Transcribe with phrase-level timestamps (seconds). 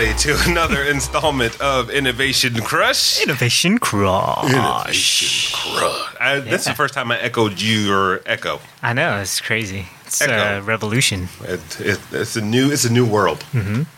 [0.00, 3.22] everybody, to another installment of Innovation Crush.
[3.22, 4.44] Innovation Crush.
[4.50, 6.16] Innovation Crush.
[6.20, 8.60] I, This is the first time I echoed your echo.
[8.82, 9.86] I know it's crazy.
[10.06, 10.58] It's Echo.
[10.58, 11.28] a revolution.
[11.42, 12.72] It, it, it's a new.
[12.72, 13.44] It's a new world.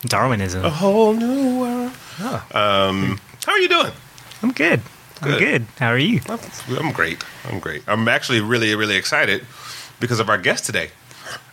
[0.04, 0.64] Darwinism.
[0.64, 1.93] A whole new world.
[2.21, 3.93] Oh, Um, how are you doing?
[4.43, 4.80] I'm good.
[5.23, 5.39] I'm Good.
[5.39, 5.66] good.
[5.79, 6.21] How are you?
[6.79, 7.25] I'm great.
[7.48, 7.82] I'm great.
[7.87, 9.46] I'm actually really, really excited
[10.00, 10.90] because of our guest today.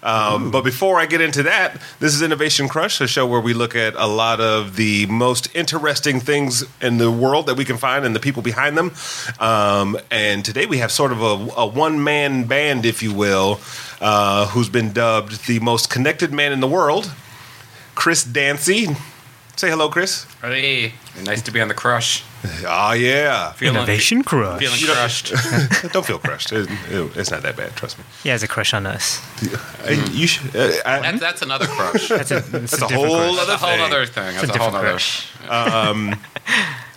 [0.01, 3.53] Um, but before I get into that, this is Innovation Crush, a show where we
[3.53, 7.77] look at a lot of the most interesting things in the world that we can
[7.77, 8.93] find and the people behind them.
[9.39, 13.59] Um, and today we have sort of a, a one man band, if you will,
[13.99, 17.11] uh, who's been dubbed the most connected man in the world,
[17.95, 18.87] Chris Dancy.
[19.59, 20.25] Say hello, Chris.
[20.41, 20.93] Hey,
[21.25, 22.23] nice to be on the crush.
[22.65, 23.51] Oh, yeah.
[23.51, 24.57] Feeling, Innovation Crush.
[24.61, 25.33] Feeling don't- crushed.
[25.91, 26.53] Don't feel crushed.
[26.53, 28.05] It- it- it's not that bad, trust me.
[28.23, 29.19] He has a crush on us.
[29.85, 30.55] Uh, You should.
[30.55, 32.07] Uh, I, That's, that's another crush.
[32.17, 33.37] That's a, that's That's a different whole crush.
[33.41, 33.81] other That's a whole thing.
[33.93, 34.35] other thing.
[34.35, 34.87] That's a a whole different other.
[34.87, 35.27] crush.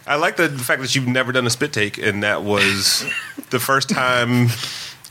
[0.07, 3.05] I like the fact that you've never done a spit take, and that was
[3.51, 4.51] the first time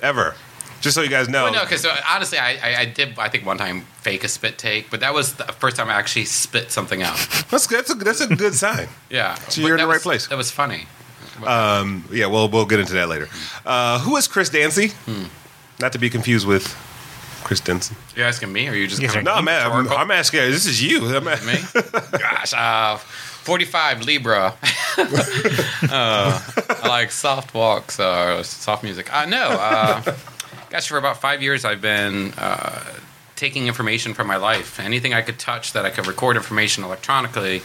[0.02, 0.36] ever.
[0.82, 1.44] Just so you guys know.
[1.44, 3.18] Well, no, because honestly, I, I, I did.
[3.20, 5.94] I think one time fake a spit take, but that was the first time I
[5.94, 7.16] actually spit something out.
[7.50, 8.88] that's that's a, that's a good sign.
[9.10, 10.28] Yeah, so you're in that the right place.
[10.28, 10.88] That was funny.
[11.46, 13.28] Um, yeah, well, we'll get into that later.
[13.66, 14.92] Uh, who is Chris Dancy?
[15.80, 16.68] Not to be confused with
[17.44, 17.96] Chris Denson.
[18.16, 19.32] You're asking me, or you just Yes, kind sir.
[19.32, 19.90] of No, man, I'm.
[19.90, 20.42] I'm asking.
[20.42, 21.06] This is you.
[21.16, 21.60] I'm a- me?
[22.12, 24.54] Gosh, uh, 45 Libra.
[24.98, 29.14] uh, I like soft walks or soft music.
[29.14, 29.50] Uh, know.
[29.50, 30.02] uh,
[30.72, 32.82] gosh, for about five years I've been uh,
[33.36, 34.80] taking information from my life.
[34.80, 37.62] Anything I could touch that I could record information electronically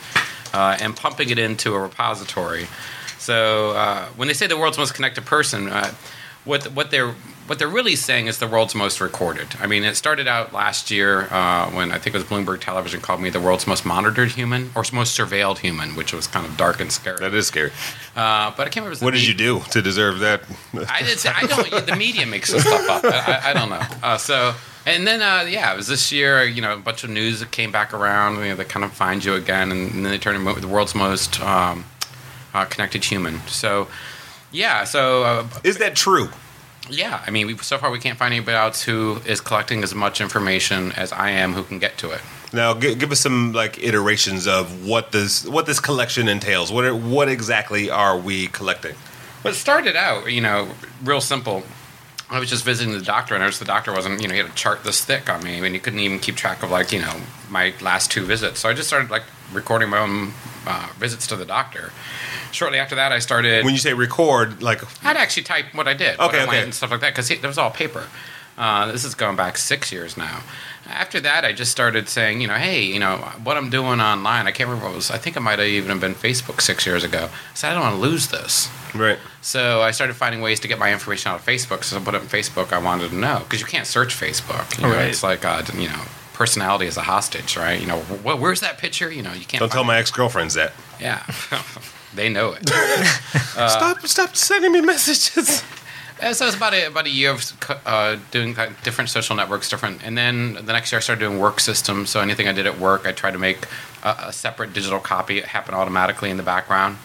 [0.52, 2.66] uh, and pumping it into a repository.
[3.18, 5.94] So uh, when they say the world's most connected person, uh,
[6.44, 7.14] what what they're
[7.46, 9.48] what they're really saying is the world's most recorded.
[9.60, 13.00] I mean, it started out last year uh, when I think it was Bloomberg Television
[13.00, 16.56] called me the world's most monitored human or most surveilled human, which was kind of
[16.56, 17.18] dark and scary.
[17.20, 17.70] that is scary.
[18.16, 19.04] Uh, but I can't remember.
[19.04, 20.42] What did you do to deserve that?
[20.88, 21.18] I did.
[21.18, 21.86] Say, I don't.
[21.86, 23.04] The media makes this stuff up.
[23.04, 23.82] I, I, I don't know.
[24.02, 24.54] Uh, so.
[24.86, 26.44] And then, uh, yeah, it was this year.
[26.44, 28.36] You know, a bunch of news that came back around.
[28.36, 30.94] You know, they kind of find you again, and, then they turn into the world's
[30.94, 31.84] most um,
[32.54, 33.40] uh, connected human.
[33.48, 33.88] So,
[34.52, 34.84] yeah.
[34.84, 36.28] So uh, Is that true?
[36.88, 39.94] Yeah, I mean, we, so far we can't find anybody else who is collecting as
[39.94, 42.20] much information as I am who can get to it.
[42.52, 46.72] Now, gi- give us some like iterations of what this what this collection entails.
[46.72, 48.94] What are, what exactly are we collecting?
[49.42, 50.68] But it started out, you know,
[51.04, 51.62] real simple.
[52.28, 54.40] I was just visiting the doctor, and I noticed the doctor wasn't, you know, he
[54.40, 56.90] had a chart this thick on me, and he couldn't even keep track of, like,
[56.90, 58.60] you know, my last two visits.
[58.60, 59.22] So I just started, like,
[59.52, 60.32] recording my own
[60.66, 61.92] uh, visits to the doctor.
[62.50, 63.64] Shortly after that, I started.
[63.64, 66.62] When you say record, like I'd actually type what I did, what Okay, okay.
[66.62, 68.06] and stuff like that, because it was all paper.
[68.58, 70.40] Uh, this is going back six years now.
[70.88, 74.46] After that, I just started saying, you know, hey, you know, what I'm doing online.
[74.46, 75.10] I can't remember what it was.
[75.10, 77.28] I think it might have even been Facebook six years ago.
[77.54, 78.70] So I don't want to lose this.
[78.94, 79.18] right.
[79.42, 81.84] So I started finding ways to get my information out of Facebook.
[81.84, 82.72] So I put it on Facebook.
[82.72, 84.76] I wanted to know because you can't search Facebook.
[84.78, 85.08] You know, Right.
[85.08, 86.02] It's like uh, you know,
[86.32, 87.80] personality is a hostage, right?
[87.80, 89.10] You know, wh- where's that picture?
[89.12, 89.60] You know, you can't.
[89.60, 90.72] Don't tell my ex girlfriends that.
[91.00, 91.24] Yeah,
[92.14, 92.68] they know it.
[93.54, 94.00] stop!
[94.06, 95.62] Stop sending me messages.
[96.18, 97.44] So it's about a, about a year of
[97.84, 101.60] uh, doing different social networks, different, and then the next year I started doing work
[101.60, 102.08] systems.
[102.08, 103.66] So anything I did at work, I tried to make
[104.02, 105.36] a, a separate digital copy.
[105.38, 106.96] It happened automatically in the background.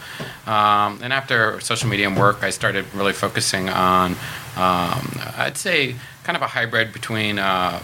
[0.46, 4.12] Um, and after social media and work, I started really focusing on,
[4.56, 5.94] um, I'd say,
[6.24, 7.80] kind of a hybrid between uh,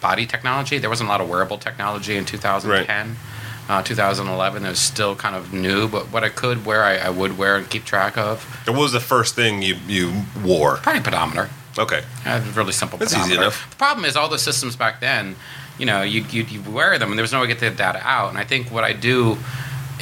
[0.00, 0.78] body technology.
[0.78, 3.16] There wasn't a lot of wearable technology in 2010.
[3.68, 7.10] Uh, 2011, it was still kind of new, but what I could wear, I, I
[7.10, 8.44] would wear and keep track of.
[8.66, 10.76] And what was the first thing you you wore?
[10.78, 11.48] Probably pedometer.
[11.78, 12.02] Okay.
[12.54, 12.98] Really simple.
[12.98, 13.70] That's easy enough.
[13.70, 15.36] The problem is all the systems back then,
[15.78, 17.70] you know, you you you wear them and there was no way to get the
[17.70, 18.28] data out.
[18.30, 19.38] And I think what I do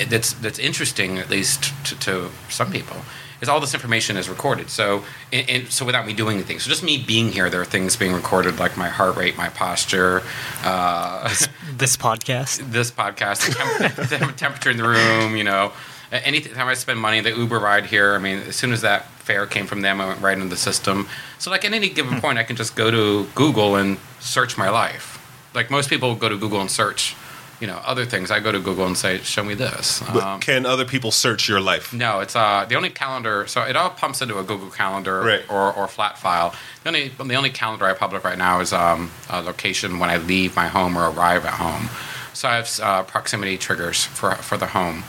[0.09, 2.97] that's that's interesting, at least to, to some people,
[3.41, 4.71] is all this information is recorded.
[4.71, 7.67] So and, and so without me doing anything, so just me being here, there are
[7.67, 10.23] things being recorded like my heart rate, my posture,
[10.65, 11.33] uh,
[11.81, 12.71] This podcast.
[12.71, 15.73] this podcast, the, temp- temperature in the room, you know.
[16.13, 19.47] Anytime I spend money, the Uber ride here, I mean, as soon as that fare
[19.47, 21.09] came from them, I went right into the system.
[21.39, 22.21] So, like, at any given hmm.
[22.21, 25.17] point, I can just go to Google and search my life.
[25.55, 27.17] Like, most people go to Google and search,
[27.61, 28.31] you know, other things.
[28.31, 30.03] I go to Google and say, show me this.
[30.13, 31.93] But Um, can other people search your life?
[31.93, 33.47] no, it's uh, the only calendar.
[33.47, 35.45] So it all pumps into a Google Calendar Right.
[35.51, 36.55] or, or flat file.
[36.83, 40.17] The only the only calendar I public right now is um, a location when I
[40.17, 41.91] leave my home or arrive at home.
[42.33, 45.05] So I have uh, proximity triggers for for the home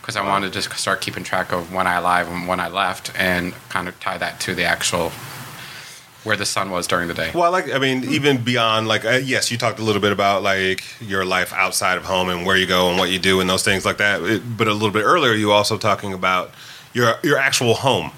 [0.00, 2.68] because I wanted to just start keeping track of when I arrived and when I
[2.68, 5.10] left, and kind of tie that to the actual
[6.26, 7.30] where the sun was during the day.
[7.32, 10.12] Well, I like I mean, even beyond like uh, yes, you talked a little bit
[10.12, 13.40] about like your life outside of home and where you go and what you do
[13.40, 14.20] and those things like that.
[14.22, 16.50] It, but a little bit earlier, you were also talking about
[16.92, 18.10] your your actual home,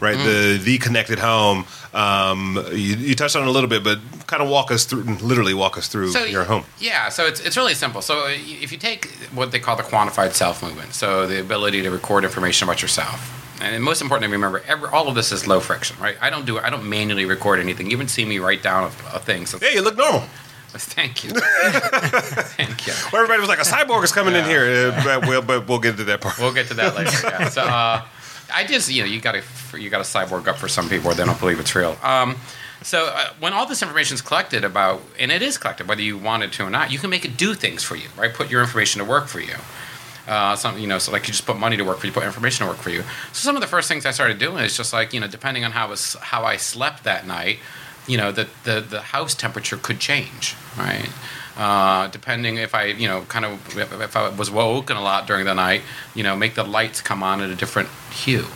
[0.00, 0.16] right?
[0.16, 1.64] The the connected home.
[1.94, 5.04] Um, you, you touched on it a little bit, but kind of walk us through,
[5.04, 6.64] literally walk us through your home.
[6.80, 8.02] Yeah, so it's, it's really simple.
[8.02, 11.90] So if you take what they call the quantified self movement, so the ability to
[11.90, 15.60] record information about yourself, and most important importantly, remember, every, all of this is low
[15.60, 16.16] friction, right?
[16.20, 17.86] I don't do I don't manually record anything.
[17.86, 19.46] You even see me write down a, a thing.
[19.46, 20.22] So Hey, you look normal.
[20.76, 21.30] thank you,
[22.56, 22.92] thank you.
[23.12, 25.78] Well, everybody was like, a cyborg is coming in here, uh, but, we'll, but we'll
[25.78, 26.36] get into that part.
[26.38, 27.12] We'll get to that later.
[27.22, 27.48] Yeah.
[27.48, 28.04] So uh,
[28.52, 31.10] I just you know you got to you got to cyborg up for some people
[31.10, 31.96] or they don't believe it's real.
[32.02, 32.36] Um,
[32.82, 36.18] so uh, when all this information is collected about, and it is collected whether you
[36.18, 38.32] want it to or not, you can make it do things for you, right?
[38.34, 39.54] Put your information to work for you.
[40.26, 42.24] Uh, some you know, so like you just put money to work for you, put
[42.24, 43.02] information to work for you.
[43.32, 45.64] So some of the first things I started doing is just like you know, depending
[45.64, 47.58] on how was how I slept that night,
[48.06, 51.10] you know, the the, the house temperature could change, right?
[51.56, 55.44] Uh, depending if I, you know, kind of if I was woken a lot during
[55.44, 55.82] the night,
[56.14, 58.46] you know, make the lights come on at a different hue.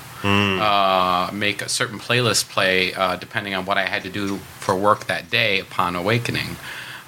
[0.61, 4.75] Uh, make a certain playlist play uh, depending on what I had to do for
[4.75, 6.57] work that day upon awakening.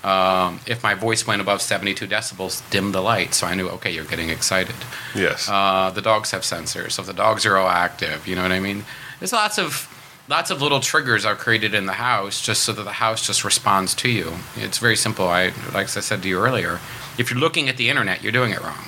[0.02, 3.91] Um, if my voice went above 72 decibels, dim the light, so I knew, okay,
[3.93, 4.75] you're getting excited.
[5.14, 5.49] Yes.
[5.49, 8.52] Uh, the dogs have sensors, so if the dogs are all active, you know what
[8.52, 8.85] I mean.
[9.19, 9.87] There's lots of
[10.29, 13.44] lots of little triggers are created in the house just so that the house just
[13.44, 14.32] responds to you.
[14.56, 15.29] It's very simple.
[15.29, 16.81] I like I said to you earlier,
[17.19, 18.85] if you're looking at the internet, you're doing it wrong.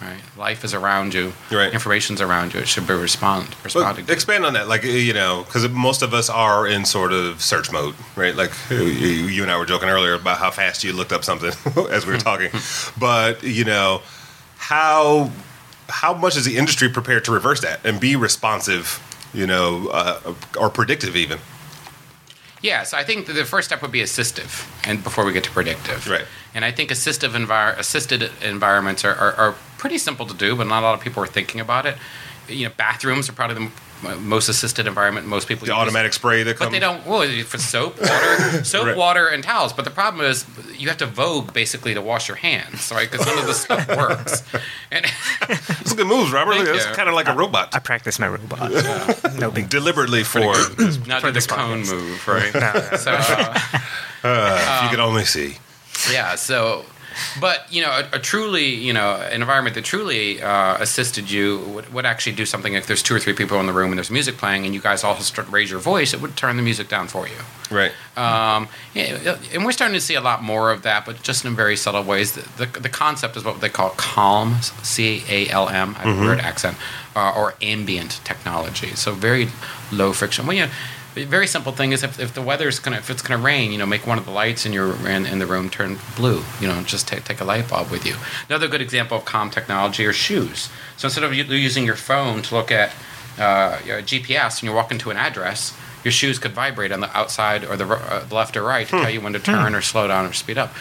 [0.00, 0.20] Right?
[0.36, 1.32] Life is around you.
[1.50, 1.72] Right.
[1.72, 2.60] Information's around you.
[2.60, 6.28] It should be respond Well, expand on that, like you know, because most of us
[6.28, 8.36] are in sort of search mode, right?
[8.36, 11.48] Like you, and I were joking earlier about how fast you looked up something
[11.90, 12.50] as we were talking,
[13.00, 14.02] but you know,
[14.56, 15.30] how
[15.88, 19.00] how much is the industry prepared to reverse that and be responsive,
[19.32, 21.38] you know, uh, or predictive even?
[22.62, 26.08] Yes, I think the first step would be assistive, and before we get to predictive.
[26.08, 26.24] Right.
[26.54, 29.54] And I think assistive envir- assisted environments are, are, are
[29.86, 31.96] pretty simple to do, but not a lot of people are thinking about it.
[32.48, 33.70] You know, bathrooms are probably the
[34.08, 35.80] m- most assisted environment most people The use.
[35.80, 37.04] automatic spray that comes, But they don't.
[37.06, 38.96] Well, for soap, water, soap, Right.
[38.96, 39.72] water, and towels.
[39.72, 40.44] But the problem is,
[40.76, 43.10] you have to vogue basically to wash your hands, right?
[43.10, 44.42] Because none of this stuff works.
[44.92, 45.04] And
[45.80, 46.54] It's good moves, Robert.
[46.54, 46.94] Thank Look, That's you.
[46.94, 47.74] kind of like a robot.
[47.74, 48.70] I practice my robot.
[49.38, 49.68] no big.
[49.68, 50.40] Deliberately for,
[51.06, 51.92] not For the this cone podcast.
[51.92, 52.54] move, right?
[52.54, 53.12] No, no, So.
[54.24, 55.56] Uh, if you could only see.
[56.12, 56.84] yeah so
[57.40, 61.58] but you know a, a truly you know an environment that truly uh, assisted you
[61.60, 63.98] would, would actually do something if there's two or three people in the room and
[63.98, 66.62] there's music playing and you guys all start raise your voice it would turn the
[66.62, 67.34] music down for you.
[67.68, 67.92] Right.
[68.16, 71.56] um, yeah, and we're starting to see a lot more of that but just in
[71.56, 72.32] very subtle ways.
[72.32, 76.76] The, the, the concept is what they call calm c-a-l-m i have a weird accent
[77.16, 78.94] uh, or ambient technology.
[78.94, 79.48] So very
[79.90, 80.46] low friction.
[80.46, 83.22] Well, you know, a very simple thing is if, if the weather's gonna if it's
[83.22, 85.70] gonna rain, you know, make one of the lights in your in, in the room
[85.70, 86.42] turn blue.
[86.60, 88.16] You know, just take take a light bulb with you.
[88.48, 90.68] Another good example of calm technology are shoes.
[90.96, 92.92] So instead of you using your phone to look at
[93.38, 97.16] uh, your GPS and you're walking to an address, your shoes could vibrate on the
[97.16, 100.06] outside or the, uh, left or right to tell you when to turn or slow
[100.06, 100.72] down or speed up.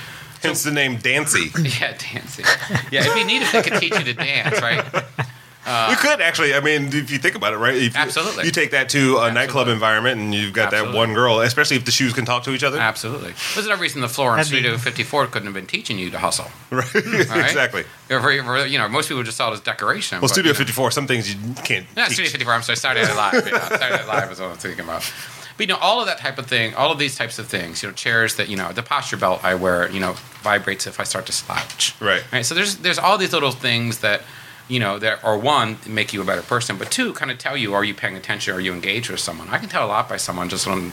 [0.41, 1.49] Hence the name Dancy.
[1.79, 2.45] Yeah, dancing.
[2.91, 4.85] Yeah, it'd be neat if they could teach you to dance, right?
[5.65, 6.53] Uh, you could actually.
[6.53, 7.75] I mean, if you think about it, right?
[7.75, 8.45] If you- Absolutely.
[8.45, 11.85] You take that to a nightclub environment, and you've got that one girl, especially if
[11.85, 12.79] the shoes can talk to each other.
[12.79, 13.33] Absolutely.
[13.55, 16.45] There's no reason the floor on Studio 54 couldn't have been teaching you to hustle.
[16.71, 16.93] Right.
[16.93, 17.45] right?
[17.45, 17.83] exactly.
[18.07, 20.17] For- for, you know, most people just saw it as decoration.
[20.17, 21.85] Well, but, Studio you know- 54, some things you can't.
[21.95, 22.13] No, teach.
[22.13, 22.53] Studio 54.
[22.53, 23.47] I'm sorry, Saturday Night Live.
[23.47, 25.11] Yeah, Saturday Night Live is what I'm thinking about.
[25.57, 27.81] But you know, all of that type of thing, all of these types of things,
[27.81, 30.13] you know, chairs that you know, the posture belt I wear, you know,
[30.43, 31.95] vibrates if I start to slouch.
[32.01, 32.23] Right.
[32.31, 32.45] Right.
[32.45, 34.21] So there's there's all these little things that
[34.67, 37.55] you know that are one make you a better person, but two kind of tell
[37.55, 39.49] you are you paying attention, are you engaged with someone.
[39.49, 40.91] I can tell a lot by someone just on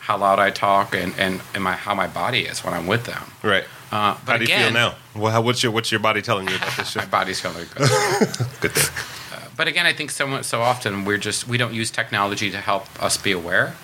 [0.00, 3.04] how loud I talk and and, and my how my body is when I'm with
[3.04, 3.22] them.
[3.42, 3.64] Right.
[3.90, 4.94] Uh, but How do you again, feel now?
[5.14, 7.00] Well, how, what's your what's your body telling you about this show?
[7.04, 7.88] My body's feeling good.
[8.60, 9.14] Good thing.
[9.56, 12.86] But again, I think so, so often we're just we don't use technology to help
[13.02, 13.76] us be aware.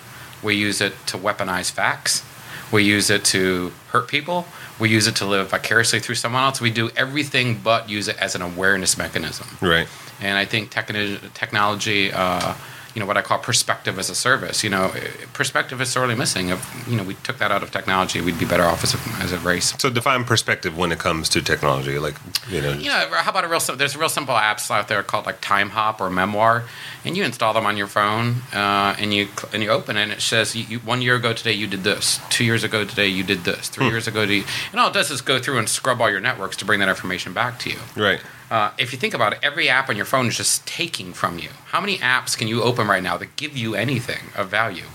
[0.43, 2.23] We use it to weaponize facts.
[2.71, 4.45] We use it to hurt people.
[4.79, 6.61] We use it to live vicariously through someone else.
[6.61, 9.47] We do everything but use it as an awareness mechanism.
[9.61, 9.87] Right.
[10.21, 12.53] And I think technology, uh,
[12.93, 14.63] you know, what I call perspective as a service.
[14.63, 14.93] You know,
[15.33, 16.49] perspective is sorely missing.
[16.49, 19.23] If you know we took that out of technology, we'd be better off as a,
[19.23, 19.73] as a race.
[19.79, 21.99] So define perspective when it comes to technology.
[21.99, 22.15] Like
[22.49, 22.73] you know.
[22.73, 23.59] Yeah, how about a real?
[23.59, 26.63] There's real simple apps out there called like Timehop or Memoir,
[27.05, 30.11] and you install them on your phone, uh, and you and you open it, and
[30.11, 33.07] it says you, you, one year ago today you did this, two years ago today
[33.07, 36.01] you did this, three years ago, and all it does is go through and scrub
[36.01, 37.79] all your networks to bring that information back to you.
[37.95, 38.21] Right.
[38.51, 41.39] Uh, if you think about it, every app on your phone is just taking from
[41.39, 41.49] you.
[41.67, 44.85] How many apps can you open right now that give you anything of value?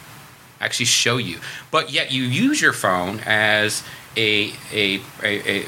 [0.60, 1.38] actually show you.
[1.70, 3.82] But yet you use your phone as
[4.16, 5.64] a a, a, a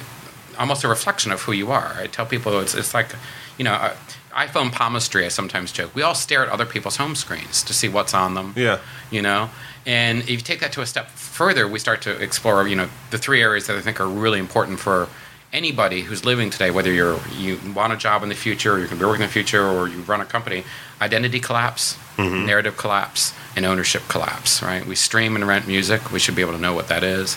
[0.59, 1.95] almost a reflection of who you are.
[1.99, 3.15] I tell people it's it's like
[3.57, 3.73] you know.
[3.73, 3.97] Uh,
[4.31, 5.93] iPhone palmistry, I sometimes joke.
[5.97, 8.53] We all stare at other people's home screens to see what's on them.
[8.57, 8.79] Yeah.
[9.11, 9.51] You know,
[9.85, 12.89] and if you take that to a step further, we start to explore, you know,
[13.11, 15.09] the three areas that I think are really important for
[15.53, 18.87] anybody who's living today, whether you're you want a job in the future, or you're
[18.89, 20.65] going to be working in the future, or you run a company.
[21.01, 24.63] Identity collapse, narrative collapse, and ownership collapse.
[24.63, 24.85] Right?
[24.85, 26.13] We stream and rent music.
[26.13, 27.37] We should be able to know what that is.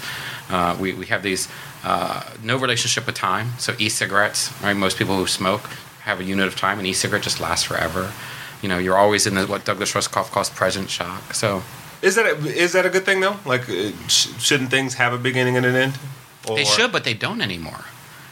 [0.50, 1.48] Uh, we we have these
[1.84, 3.52] uh, no relationship with time.
[3.60, 4.52] So e-cigarettes.
[4.62, 4.74] Right?
[4.76, 5.70] Most people who smoke
[6.04, 6.80] have a unit of time.
[6.80, 8.12] An e-cigarette just lasts forever.
[8.62, 11.34] You know, you're always in the, what Douglas Rushkoff calls present shock.
[11.34, 11.64] So
[12.02, 13.38] Is that a, is that a good thing though?
[13.46, 15.94] Like, uh, sh- shouldn't things have a beginning and an end?
[16.48, 17.86] They should, but they don't anymore.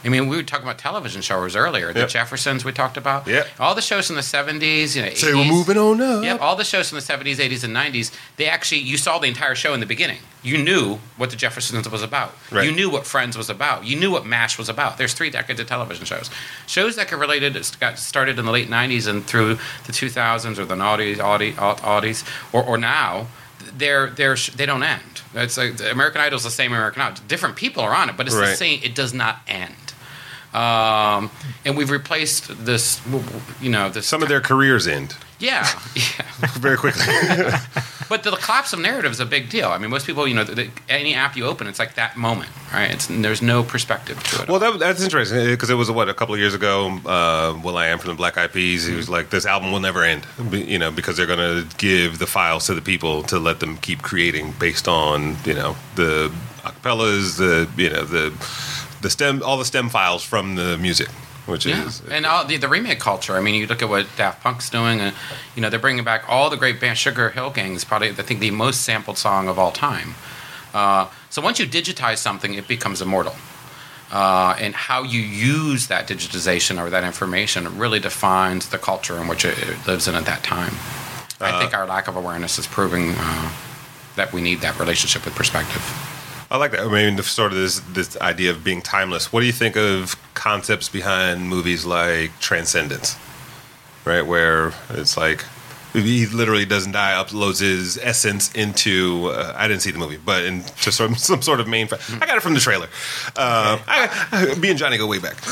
[0.04, 1.92] I mean, we were talking about television shows earlier.
[1.92, 2.08] The Yep.
[2.08, 3.26] Jeffersons we talked about.
[3.26, 3.46] Yep.
[3.58, 6.24] All the shows in the seventies, you know, Say we're moving on up.
[6.24, 6.40] Yep.
[6.40, 8.10] All the shows from the seventies, eighties, and nineties.
[8.36, 10.20] They actually, you saw the entire show in the beginning.
[10.42, 12.34] You knew what the Jeffersons was about.
[12.50, 12.64] Right.
[12.64, 13.84] You knew what Friends was about.
[13.84, 14.96] You knew what Mash was about.
[14.96, 16.30] There's three decades of television shows.
[16.66, 20.58] Shows that got related got started in the late nineties and through the two thousands
[20.58, 23.26] or the noughties, audis, or, or now.
[23.76, 25.22] They're, they're they don't end.
[25.34, 27.22] It's like American Idol's the same American Idol.
[27.28, 28.80] Different people are on it, but it's the same.
[28.82, 29.74] It does not end.
[30.52, 31.30] Um,
[31.64, 33.00] and we've replaced this,
[33.60, 34.06] you know, this.
[34.06, 36.02] Some of their careers end yeah, yeah.
[36.58, 37.02] very quickly.
[38.10, 39.68] But the collapse of narrative is a big deal.
[39.68, 42.16] I mean, most people, you know, the, the, any app you open, it's like that
[42.16, 42.90] moment, right?
[42.90, 44.48] It's, there's no perspective to it.
[44.48, 46.98] well, that, that's interesting because it was what a couple of years ago.
[47.06, 48.84] Uh, will.i.am from the Black Eyed Peas.
[48.84, 52.18] He was like, "This album will never end," you know, because they're going to give
[52.18, 56.32] the files to the people to let them keep creating based on you know the
[56.64, 58.30] acapellas, the you know the
[59.02, 61.08] the stem, all the stem files from the music,
[61.46, 63.36] which yeah, is and all the, the remake culture.
[63.36, 65.14] I mean, you look at what Daft Punk's doing, and
[65.54, 67.00] you know they're bringing back all the great bands.
[67.00, 70.14] Sugarhill Gang is probably, I think, the most sampled song of all time.
[70.72, 73.34] Uh, so once you digitize something, it becomes immortal.
[74.12, 79.28] Uh, and how you use that digitization or that information really defines the culture in
[79.28, 80.74] which it, it lives in at that time.
[81.40, 83.52] I think our lack of awareness is proving uh,
[84.16, 85.82] that we need that relationship with perspective.
[86.50, 86.80] I like that.
[86.80, 89.32] I mean, the, sort of this this idea of being timeless.
[89.32, 93.16] What do you think of concepts behind movies like Transcendence?
[94.04, 95.44] Right, where it's like
[95.92, 99.26] he literally doesn't die, uploads his essence into.
[99.32, 101.86] Uh, I didn't see the movie, but into some some sort of main.
[101.86, 102.88] Fa- I got it from the trailer.
[103.36, 105.36] Uh, I, me and Johnny go way back.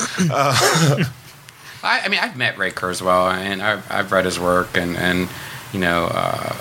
[1.82, 5.28] I, I mean, I've met Ray Kurzweil and I've, I've read his work, and, and
[5.72, 6.56] you know, uh,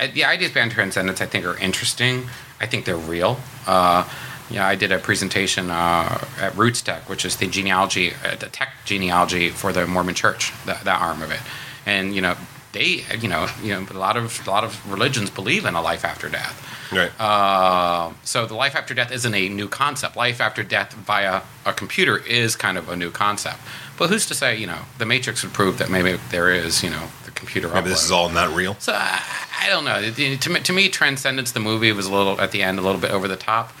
[0.00, 2.28] I- the ideas behind transcendence I think are interesting.
[2.60, 3.38] I think they're real.
[3.66, 4.08] Uh,
[4.50, 8.70] yeah, I did a presentation uh, at RootsTech, which is the genealogy, uh, the tech
[8.84, 11.40] genealogy for the Mormon Church, that, that arm of it,
[11.84, 12.36] and you know,
[12.72, 15.82] they, you know, you know, a lot of a lot of religions believe in a
[15.82, 16.64] life after death.
[16.90, 17.10] Right.
[17.20, 20.16] Uh, so the life after death isn't a new concept.
[20.16, 23.58] Life after death via a computer is kind of a new concept.
[23.98, 26.90] But who's to say, you know, the Matrix would prove that maybe there is, you
[26.90, 27.08] know,
[27.38, 28.74] computer Maybe this is all not real.
[28.80, 29.22] So I,
[29.62, 30.10] I don't know.
[30.36, 33.00] To me, to me, Transcendence, the movie, was a little at the end, a little
[33.00, 33.72] bit over the top.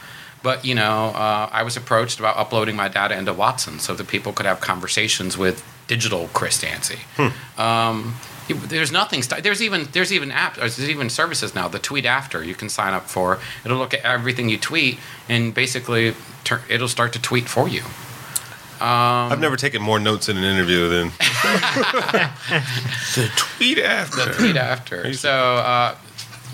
[0.42, 4.06] But you know, uh, I was approached about uploading my data into Watson so that
[4.06, 6.98] people could have conversations with digital Chris Dancy.
[7.56, 8.14] Um,
[8.48, 9.22] there's nothing.
[9.22, 10.54] st- There's even there's even apps.
[10.56, 11.68] There's even services now.
[11.68, 13.38] The Tweet After you can sign up for.
[13.64, 14.98] It'll look at everything you tweet
[15.28, 17.82] and basically tur it'll start to tweet for you.
[18.80, 21.08] I've never taken more notes in an interview than
[23.14, 24.24] the tweet after.
[24.26, 25.12] the tweet after.
[25.14, 25.96] So, uh,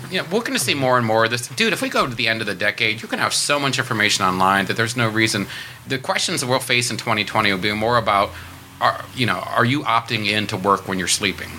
[0.09, 1.47] you know, we're going to see more and more of this.
[1.47, 3.59] Dude, if we go to the end of the decade, you're going to have so
[3.59, 5.47] much information online that there's no reason.
[5.87, 8.31] The questions that we'll face in 2020 will be more about,
[8.81, 11.49] are, you know, are you opting in to work when you're sleeping?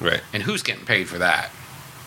[0.00, 0.20] Right.
[0.32, 1.50] And who's getting paid for that?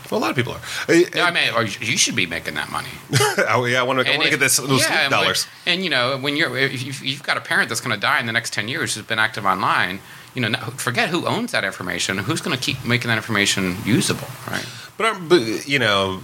[0.09, 0.93] Well, a lot of people are.
[0.93, 2.89] Yeah, I mean, or you should be making that money.
[3.49, 4.05] oh, yeah, I want to.
[4.07, 5.47] I And want to get this, those yeah, and when- dollars.
[5.65, 8.19] And you know, when you're if you've, you've got a parent that's going to die
[8.19, 9.99] in the next ten years who's been active online,
[10.33, 12.17] you know, forget who owns that information.
[12.17, 14.65] Who's going to keep making that information usable, right?
[14.97, 16.19] But, um, but you know,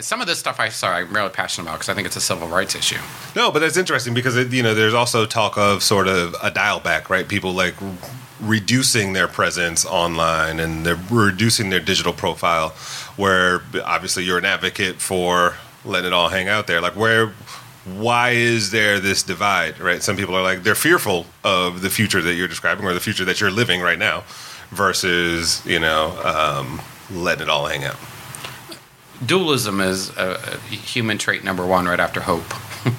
[0.00, 2.20] Some of this stuff I sorry I'm really passionate about because I think it's a
[2.20, 2.96] civil rights issue.
[3.36, 6.50] no, but that's interesting because it, you know, there's also talk of sort of a
[6.50, 7.26] dial back, right?
[7.28, 7.74] People like
[8.40, 12.70] reducing their presence online and they're reducing their digital profile.
[13.16, 16.80] Where obviously you're an advocate for letting it all hang out there.
[16.80, 17.32] Like where.
[17.86, 20.02] Why is there this divide, right?
[20.02, 23.24] Some people are like they're fearful of the future that you're describing or the future
[23.24, 24.22] that you're living right now,
[24.70, 26.80] versus you know um,
[27.10, 27.96] letting it all hang out.
[29.24, 32.44] Dualism is a, a human trait number one, right after hope.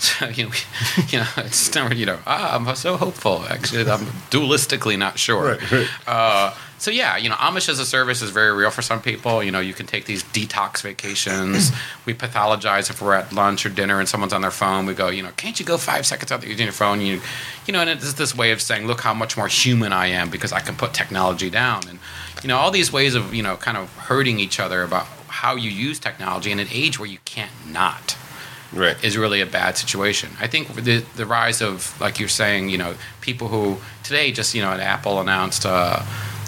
[0.18, 0.52] so you know,
[1.08, 3.44] you know, it's never you know, ah, I'm so hopeful.
[3.48, 5.58] Actually, I'm dualistically not sure.
[5.58, 5.88] Right, right.
[6.06, 9.44] Uh, so yeah, you know, Amish as a service is very real for some people.
[9.44, 11.70] You know, you can take these detox vacations.
[12.06, 14.86] we pathologize if we're at lunch or dinner and someone's on their phone.
[14.86, 17.02] We go, you know, can't you go five seconds without using your phone?
[17.02, 17.20] You,
[17.66, 20.30] you know, and it's this way of saying, look how much more human I am
[20.30, 21.86] because I can put technology down.
[21.86, 21.98] And
[22.42, 25.56] you know, all these ways of you know, kind of hurting each other about how
[25.56, 28.16] you use technology in an age where you can't not
[28.72, 28.96] Right.
[29.04, 30.30] is really a bad situation.
[30.40, 34.54] I think the the rise of like you're saying, you know, people who today just
[34.54, 36.02] you know, an Apple announced, uh,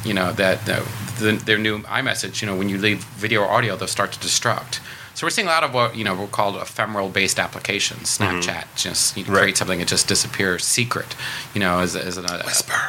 [0.05, 0.87] you know, that the,
[1.19, 4.19] the, their new iMessage, you know, when you leave video or audio, they'll start to
[4.21, 4.79] destruct.
[5.15, 8.17] So we're seeing a lot of what you know we're called ephemeral based applications.
[8.19, 9.41] Snapchat just you Right.
[9.43, 11.15] create something it just disappears, secret,
[11.55, 12.81] you know, as, as an, a, Whisper.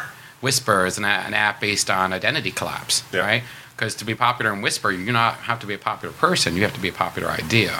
[0.42, 3.22] Whisper is an, an app based on identity collapse, Yeah.
[3.22, 3.44] right?
[3.76, 6.56] Because to be popular in Whisper, you do not have to be a popular person;
[6.56, 7.74] you have to be a popular idea.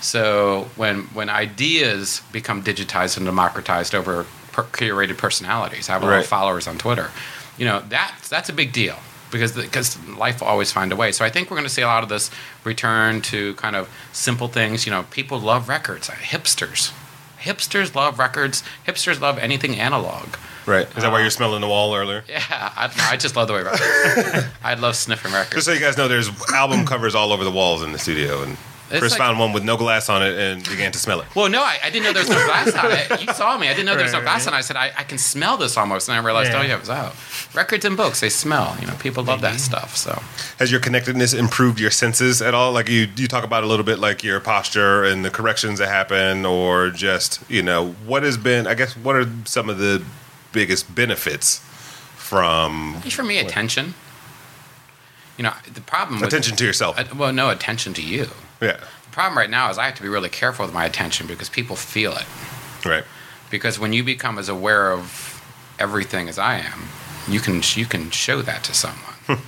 [0.00, 6.06] So when when ideas become digitized and democratized over per- curated personalities, I have a
[6.06, 7.10] lot of followers on Twitter.
[7.58, 8.96] You know that that's a big deal
[9.30, 11.12] because because life will always find a way.
[11.12, 12.30] So I think we're going to see a lot of this
[12.64, 14.86] return to kind of simple things.
[14.86, 16.08] You know, people love records.
[16.08, 16.92] Hipsters,
[17.38, 18.62] hipsters love records.
[18.86, 20.28] Hipsters love anything analog.
[20.66, 20.86] Right.
[20.96, 22.22] Is that why uh, you're smelling the wall earlier?
[22.28, 24.46] Yeah, I, I just love the way records.
[24.62, 25.54] I love sniffing records.
[25.54, 28.42] Just so you guys know, there's album covers all over the walls in the studio,
[28.42, 28.56] and
[28.90, 31.26] It's Chris like- found one with no glass on it and began to smell it.
[31.36, 33.20] Well, no, I, I didn't know there was no glass on it.
[33.26, 33.68] You saw me.
[33.68, 34.56] I didn't know there was no glass on it.
[34.56, 36.08] I said, I, I can smell this almost.
[36.08, 36.58] And I realized, Yeah.
[36.58, 37.14] oh, yeah, it was out.
[37.54, 38.76] Records and books, they smell.
[38.80, 39.96] You know, people love that stuff.
[39.96, 40.20] So,
[40.58, 42.72] Has your connectedness improved your senses at all?
[42.72, 45.88] Like you, you talk about a little bit, like your posture and the corrections that
[45.88, 48.66] happen, or just you know what has been.
[48.66, 50.02] I guess what are some of the
[50.52, 51.58] biggest benefits
[52.16, 53.94] from for me, attention.
[55.36, 56.28] You know, the problem with.
[56.28, 56.98] attention to yourself?
[56.98, 58.28] uh, well, no, attention to you.
[58.60, 61.26] Yeah, The problem right now is I have to be really careful with my attention
[61.26, 62.26] because people feel it.
[62.84, 63.04] right.
[63.50, 65.42] Because when you become as aware of
[65.78, 66.82] everything as I am,
[67.28, 69.40] you can you can show that to someone,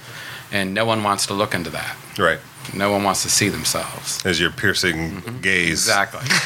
[0.51, 1.97] and no one wants to look into that.
[2.19, 2.41] Right.
[2.75, 4.25] No one wants to see themselves.
[4.25, 6.21] As your piercing gaze Exactly.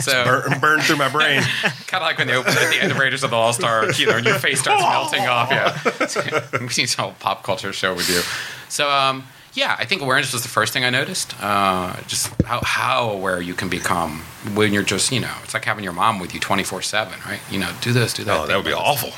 [0.00, 1.42] So burn, burned through my brain.
[1.88, 3.98] kind of like when they open at the end of Raiders of the Lost Ark,
[3.98, 5.50] you know, and your face starts melting off.
[5.50, 8.20] Yeah, we need a whole pop culture show with you.
[8.68, 9.24] So, um,
[9.58, 11.34] yeah, I think awareness was the first thing I noticed.
[11.42, 14.20] Uh, just how how aware you can become
[14.54, 17.18] when you're just, you know, it's like having your mom with you twenty four seven,
[17.26, 17.40] right?
[17.50, 18.38] You know, do this, do that.
[18.38, 19.12] Oh, that would be awful.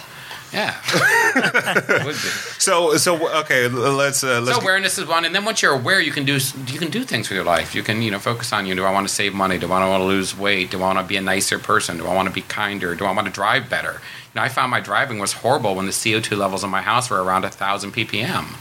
[0.51, 2.31] Yeah, it would be.
[2.59, 6.01] So, so okay, let's uh, let's So awareness is one, and then once you're aware,
[6.01, 7.75] you can do you can do things with your life.
[7.75, 8.75] You can you know focus on you.
[8.75, 9.59] Do I want to save money?
[9.59, 10.71] Do I want to lose weight?
[10.71, 11.99] Do I want to be a nicer person?
[11.99, 12.95] Do I want to be kinder?
[12.95, 13.93] Do I want to drive better?
[13.93, 17.11] You know, I found my driving was horrible when the CO2 levels in my house
[17.11, 18.57] were around a thousand ppm.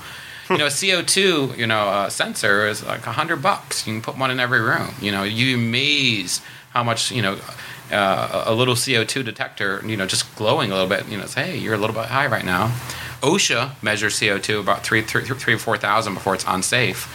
[0.53, 3.85] You know, a CO2 you know uh, sensor is like a hundred bucks.
[3.85, 4.93] You can put one in every room.
[5.01, 7.37] You know, you amaze how much you know.
[7.91, 11.43] Uh, a little CO2 detector, you know, just glowing a little bit, you know, say,
[11.53, 12.67] hey, you're a little bit high right now.
[13.23, 17.07] OSHA measures CO2 about three, three, three four thousand before it's unsafe.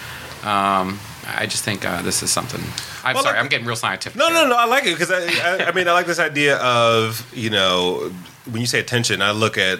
[0.44, 2.60] Um, I just think uh, this is something.
[3.04, 4.18] I'm Well, sorry, look- I'm getting real scientific.
[4.18, 4.34] No, here.
[4.34, 4.56] no, no.
[4.56, 5.20] I like it because I,
[5.64, 8.10] I, I mean, I like this idea of you know,
[8.50, 9.78] when you say attention, I look at,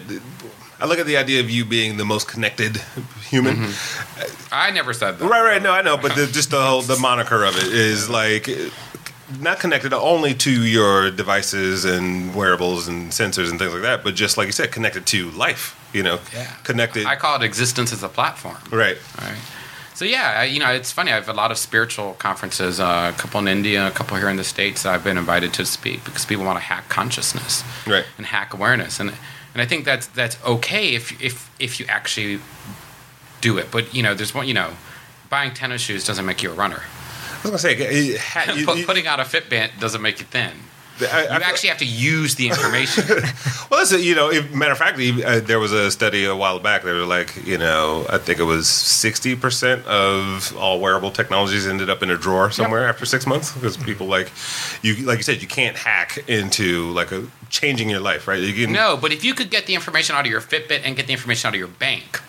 [0.80, 2.80] I look at the idea of you being the most connected
[3.34, 3.56] human.
[3.56, 4.54] Mm-hmm.
[4.54, 5.24] I never said that.
[5.28, 5.62] Right, right.
[5.62, 8.48] No, I know, but the, just the whole the moniker of it is like
[9.40, 14.14] not connected only to your devices and wearables and sensors and things like that, but
[14.14, 15.74] just like you said, connected to life.
[15.92, 16.50] You know, Yeah.
[16.64, 17.06] connected.
[17.06, 18.56] I call it existence as a platform.
[18.70, 18.98] right.
[19.20, 19.38] All right.
[19.94, 21.12] So yeah, I- you know, it's funny.
[21.12, 24.28] I have a lot of spiritual conferences, uh, a couple in India, a couple here
[24.28, 24.82] in the states.
[24.82, 28.04] That I've been invited to speak because people want to hack consciousness Right.
[28.18, 29.10] and hack awareness, and
[29.52, 32.40] and I think that's that's okay if if if you actually
[33.44, 33.66] do it.
[33.70, 34.48] But you know, there's one.
[34.48, 34.70] You know,
[35.30, 36.82] buying tennis shoes doesn't make you a runner.
[36.82, 37.74] I was gonna say,
[38.56, 40.50] you- you- putting out a Fitbit doesn't make you thin.
[41.00, 43.04] I- I You actually have to use the information.
[43.70, 44.30] Well, that's you know.
[44.30, 46.82] If, matter of fact, uh, there was a study a while back.
[46.84, 51.66] They were like, you know, I think it was sixty percent of all wearable technologies
[51.66, 54.30] ended up in a drawer somewhere after six months because people like
[54.82, 58.38] you, like you said, you can't hack into like a changing your life, right?
[58.38, 60.94] You can, no, but if you could get the information out of your Fitbit and
[60.94, 62.20] get the information out of your bank,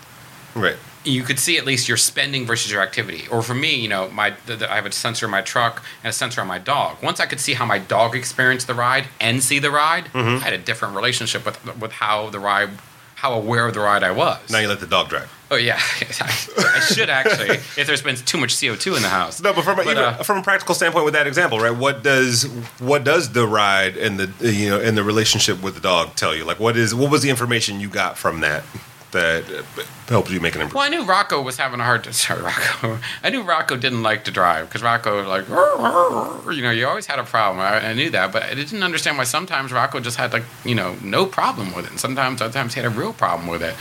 [0.55, 0.77] right?
[1.03, 3.27] you could see at least your spending versus your activity.
[3.29, 5.83] Or for me, you know, my the, the- I have a sensor in my truck
[6.03, 6.97] and a sensor on my dog.
[7.03, 10.37] Once I could see how my dog experienced the ride and see the ride, Mm-hmm.
[10.37, 12.69] I had a different relationship with with how the ride,
[13.15, 14.49] how aware of the ride I was.
[14.49, 15.31] Now you let the dog drive.
[15.51, 15.75] oh yeah,
[16.19, 17.49] I should actually.
[17.77, 19.39] if there's been too much CO two in the house.
[19.39, 21.69] No, but from a, But, even, uh, from a practical standpoint, with that example, right?
[21.75, 22.43] What does
[22.79, 26.35] what does the ride and the you know and the relationship with the dog tell
[26.35, 26.45] you?
[26.45, 28.63] Like, what is what was the information you got from that
[29.15, 29.43] that
[30.07, 30.73] helped you make an improvement?
[30.73, 32.13] Well, I knew Rocko was having a hard time.
[32.25, 32.99] Sorry, Rocko.
[33.23, 37.07] I knew Rocko didn't like to drive because Rocko, was like, you know, you always
[37.07, 37.59] had a problem.
[37.59, 40.75] I, I knew that, but I didn't understand why sometimes Rocko just had, like, you
[40.75, 41.91] know, no problem with it.
[41.91, 43.75] And sometimes, other times he had a real problem with it.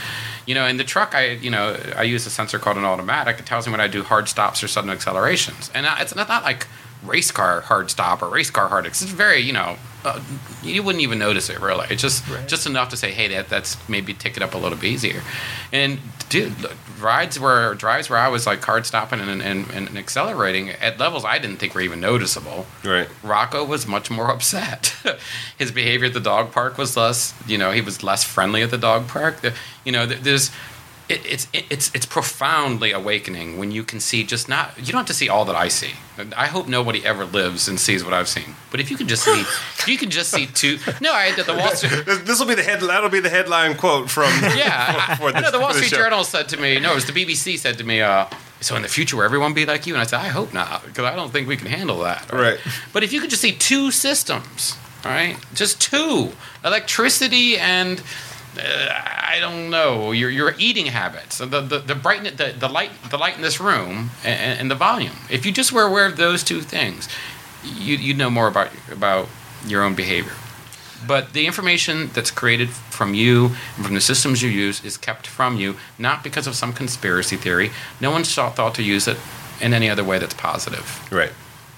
[0.45, 3.39] You know, in the truck, I you know I use a sensor called an automatic.
[3.39, 6.43] It tells me when I do hard stops or sudden accelerations, and it's not, not
[6.43, 6.67] like
[7.07, 8.85] race car hard stop or race car hard.
[8.85, 10.21] It's very you know uh,
[10.61, 11.87] you wouldn't even notice it really.
[11.89, 12.47] It's just Right.
[12.47, 15.21] just enough to say, hey, that that's maybe tick it up a little bit easier.
[15.73, 19.97] And dude, look, rides where drives where I was like hard stopping and, and, and
[19.97, 22.67] accelerating at levels I didn't think were even noticeable.
[22.83, 23.07] Right.
[23.23, 24.93] Rocko was much more upset.
[25.57, 28.69] His behavior at the dog park was less, you know, he was less friendly at
[28.69, 29.41] the dog park.
[29.41, 30.49] The- You know, there's,
[31.07, 34.77] it, it's it, it's it's profoundly awakening when you can see just not.
[34.77, 35.91] You don't have to see all that I see.
[36.35, 38.55] I hope nobody ever lives and sees what I've seen.
[38.71, 40.79] But if you can just see, if you can just see two.
[41.01, 42.05] No, I the Wall Street.
[42.25, 42.81] This will be the head.
[42.81, 44.31] That'll be the headline quote from.
[44.55, 45.91] Yeah, for I know this- the Wall Street.
[45.91, 46.79] Journal said to me.
[46.79, 48.01] No, it was the BBC said to me.
[48.01, 48.25] Uh,
[48.61, 49.93] so in the future, will everyone be like you?
[49.93, 52.31] And I said, I hope not, because I don't think we can handle that.
[52.31, 52.57] Right.
[52.93, 56.31] But if you could just see two systems, all right, just two,
[56.63, 58.01] electricity and
[58.57, 58.89] Uh,
[59.35, 63.17] I don't know your your eating habits, the the the brightness, the, the light, the
[63.17, 65.17] light in this room, and, and the volume.
[65.29, 67.09] If you just were aware of those two things,
[67.63, 69.27] you you know more about about
[69.65, 70.33] your own behavior.
[71.07, 75.27] But the information that's created from you and from the systems you use is kept
[75.27, 77.69] from you, not because of some conspiracy theory.
[78.01, 79.17] No one saw, thought to use it
[79.61, 81.07] in any other way that's positive.
[81.11, 81.31] Right.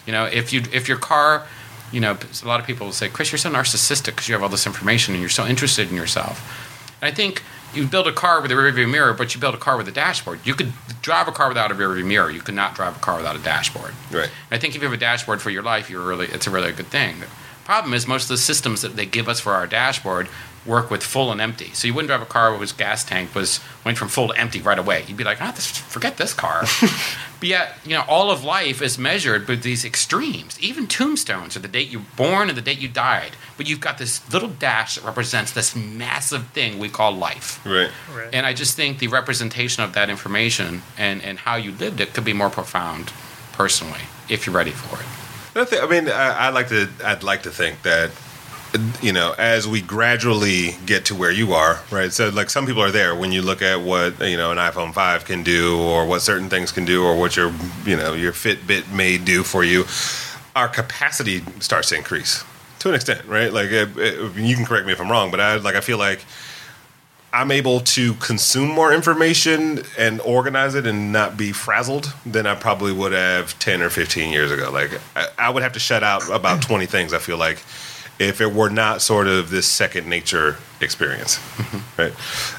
[0.05, 1.45] You know, if you if your car,
[1.91, 4.43] you know, a lot of people will say, "Chris, you're so narcissistic because you have
[4.43, 8.11] all this information and you're so interested in yourself." And I think you build a
[8.11, 10.39] car with a rearview mirror, but you build a car with a dashboard.
[10.45, 12.31] You could drive a car without a rearview mirror.
[12.31, 13.93] You could not drive a car without a dashboard.
[14.11, 14.29] Right.
[14.51, 16.71] I think if you have a dashboard for your life, you're really it's a really
[16.71, 17.19] good thing.
[17.19, 17.27] The
[17.65, 20.29] problem is most of the systems that they give us for our dashboard
[20.65, 21.71] work with full and empty.
[21.73, 24.61] So you wouldn't drive a car whose gas tank was went from full to empty
[24.61, 25.05] right away.
[25.07, 26.63] You'd be like, ah, this, forget this car.
[27.39, 30.59] but yet, you know, all of life is measured by these extremes.
[30.59, 33.31] Even tombstones are the date you were born and the date you died.
[33.57, 37.63] But you've got this little dash that represents this massive thing we call life.
[37.65, 37.89] Right.
[38.13, 38.29] Right.
[38.33, 42.13] And I just think the representation of that information and, and how you lived it
[42.13, 43.11] could be more profound
[43.53, 45.05] personally if you're ready for it.
[45.55, 46.87] Another thing, I mean, I, I like to.
[47.03, 48.11] I'd like to think that
[49.01, 52.11] you know, as we gradually get to where you are, right?
[52.11, 54.93] So, like, some people are there when you look at what you know an iPhone
[54.93, 57.53] five can do, or what certain things can do, or what your
[57.85, 59.85] you know your Fitbit may do for you.
[60.55, 62.43] Our capacity starts to increase
[62.79, 63.51] to an extent, right?
[63.53, 65.97] Like, it, it- you can correct me if I'm wrong, but I like I feel
[65.97, 66.23] like
[67.33, 72.55] I'm able to consume more information and organize it and not be frazzled than I
[72.55, 74.71] probably would have 10 or 15 years ago.
[74.71, 77.61] Like, I, I would have to shut out about 20 things, I feel like,
[78.19, 81.39] if it were not sort of this second nature experience.
[81.97, 82.13] right.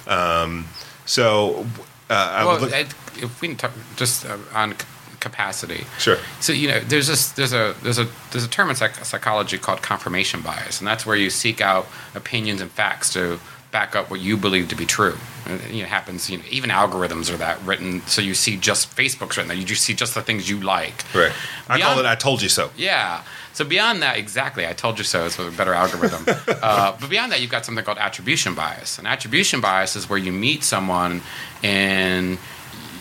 [0.08, 0.66] Um,
[1.06, 1.66] so,
[2.10, 2.74] uh, I well, would look.
[2.74, 2.86] I-
[3.20, 4.74] if we can talk just uh, on
[5.20, 5.84] capacity.
[5.98, 6.18] Sure.
[6.40, 9.58] So you know, there's this, there's a there's a there's a term in psych- psychology
[9.58, 13.40] called confirmation bias, and that's where you seek out opinions and facts to
[13.72, 15.16] back up what you believe to be true.
[15.48, 16.28] And, you know, it happens.
[16.28, 19.64] You know, even algorithms are that written, so you see just Facebook's written that you
[19.64, 21.04] just see just the things you like.
[21.14, 21.32] Right.
[21.68, 22.70] I call it I told you so.
[22.76, 23.22] Yeah.
[23.54, 25.26] So beyond that, exactly, I told you so.
[25.26, 26.24] It's a better algorithm.
[26.62, 28.98] uh, but beyond that, you've got something called attribution bias.
[28.98, 31.22] And attribution bias is where you meet someone
[31.62, 32.38] and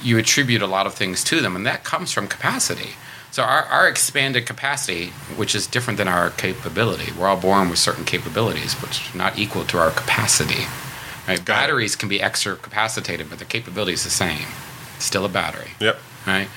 [0.03, 2.91] you attribute a lot of things to them, and that comes from capacity.
[3.31, 7.77] So our, our expanded capacity, which is different than our capability, we're all born with
[7.77, 10.65] certain capabilities, which are not equal to our capacity.
[11.27, 11.37] Right?
[11.37, 11.45] Got it.
[11.45, 14.45] Batteries can be extra capacitated, but the capability is the same.
[14.99, 15.99] Still a battery Yep.
[16.25, 16.47] right?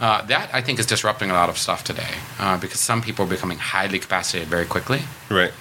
[0.00, 3.26] Uh, that I think is disrupting a lot of stuff today uh, because some people
[3.26, 5.52] are becoming highly capacitated very quickly, Right.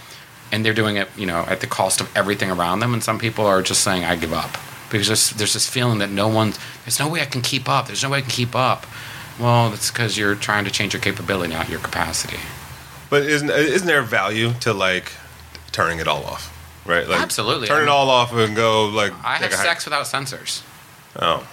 [0.51, 2.93] and they're doing it, you know, at the cost of everything around them.
[2.93, 4.58] And some people are just saying, "I give up,"
[4.89, 6.53] because there's, there's this feeling that no one,
[6.86, 7.88] there's no way I can keep up.
[7.88, 8.86] There's no way I can keep up.
[9.38, 12.39] Well, that's because you're trying to change your capability, not your capacity.
[13.10, 15.12] But isn't isn't there value to like
[15.73, 16.49] turning it all off?
[16.85, 17.07] Right.
[17.07, 17.67] Like, Absolutely.
[17.67, 19.11] Turn I it all off and go like.
[19.23, 19.65] I have a hike.
[19.65, 20.63] sex without sensors.
[21.19, 21.47] Oh,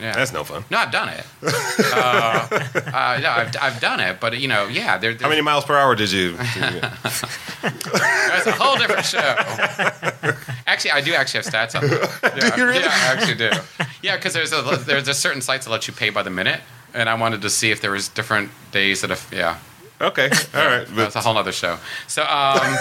[0.00, 0.64] Yeah, that's no fun.
[0.70, 1.24] no, I've done it.
[1.42, 5.64] uh, uh, no, I've, I've done it, but you know, yeah, there, How many miles
[5.64, 6.32] per hour did you?
[6.54, 6.80] did you?
[7.62, 9.18] That's a whole different show.
[10.66, 12.34] actually, I do actually have stats on that.
[12.36, 12.80] Yeah, you really?
[12.80, 13.50] Yeah, I actually do.
[14.02, 16.60] Yeah, because there's a there's a certain sites that let you pay by the minute,
[16.92, 19.58] and I wanted to see if there was different days that if yeah.
[20.04, 20.86] Okay, all right.
[20.96, 21.78] That's a whole other show.
[22.06, 22.60] So, um,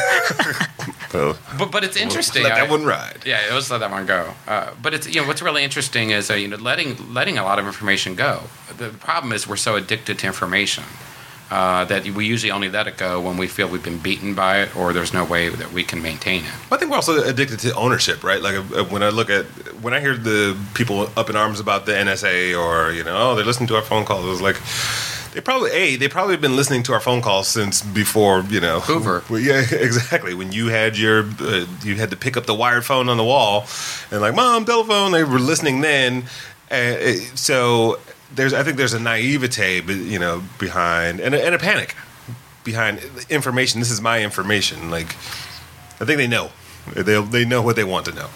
[1.13, 2.43] Well, but but it's interesting.
[2.43, 3.21] Let that one ride.
[3.25, 4.33] yeah, it was let that one go.
[4.47, 7.43] Uh, but it's you know what's really interesting is uh, you know letting letting a
[7.43, 8.41] lot of information go.
[8.77, 10.83] The problem is we're so addicted to information
[11.51, 14.61] uh, that we usually only let it go when we feel we've been beaten by
[14.63, 16.51] it or there's no way that we can maintain it.
[16.71, 18.41] I think we're also addicted to ownership, right?
[18.41, 19.45] Like uh, when I look at
[19.83, 23.35] when I hear the people up in arms about the NSA or you know, oh,
[23.35, 24.25] they're listening to our phone calls.
[24.25, 24.57] It's like
[25.33, 28.81] They probably a they probably been listening to our phone calls since before you know
[28.81, 29.23] Hoover.
[29.29, 30.33] Well, yeah, exactly.
[30.33, 33.23] When you had your uh, you had to pick up the wired phone on the
[33.23, 33.65] wall,
[34.11, 36.25] and like mom telephone, they were listening then.
[36.69, 37.99] Uh, so
[38.33, 41.95] there's I think there's a naivete, you know, behind and a, and a panic
[42.63, 43.79] behind information.
[43.79, 44.91] This is my information.
[44.91, 45.15] Like
[45.99, 46.51] I think they know
[46.93, 48.29] they they know what they want to know.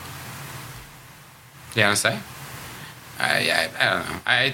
[1.76, 2.20] The NSA?
[3.20, 4.20] I, I, I don't know.
[4.26, 4.54] I,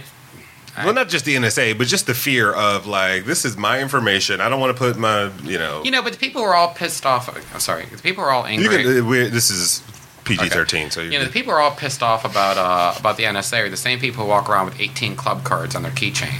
[0.75, 3.79] I well, not just the NSA, but just the fear of like this is my
[3.79, 4.41] information.
[4.41, 5.83] I don't want to put my you know.
[5.83, 7.29] you know, but the people were all pissed off.
[7.53, 7.85] I'm sorry.
[7.85, 8.83] The people were all angry.
[8.83, 9.83] can, uh, this is
[10.23, 13.17] PG thirteen, so you, you know, the people are all pissed off about uh, about
[13.17, 15.91] the NSA are the same people who walk around with 18 club cards on their
[15.91, 16.39] keychain.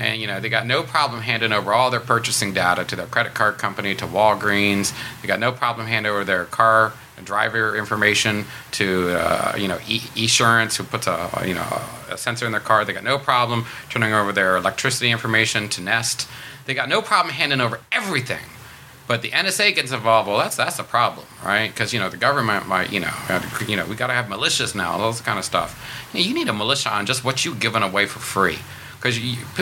[0.00, 3.06] And you know, they got no problem handing over all their purchasing data to their
[3.06, 4.94] credit card company, to Walgreens.
[5.20, 10.00] They got no problem handing over their car driver information to uh, you know e-
[10.16, 12.84] Esurance, who puts a you know a sensor in their car.
[12.84, 16.26] They got no problem turning over their electricity information to Nest.
[16.66, 18.44] They got no problem handing over everything.
[19.06, 20.28] But the NSA gets involved.
[20.28, 21.68] Well, that's that's a problem, right?
[21.68, 23.12] Because you know the government might, you know,
[23.66, 26.08] you know, we got to have militias now, all this kind of stuff.
[26.12, 28.58] You, know, you need a militia on just what you've given away for free,
[29.00, 29.18] because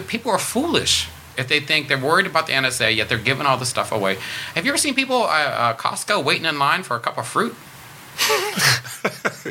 [0.06, 3.56] people are foolish if they think they're worried about the NSA, yet they're giving all
[3.56, 4.18] this stuff away.
[4.56, 7.26] Have you ever seen people at uh, Costco waiting in line for a cup of
[7.28, 7.54] fruit?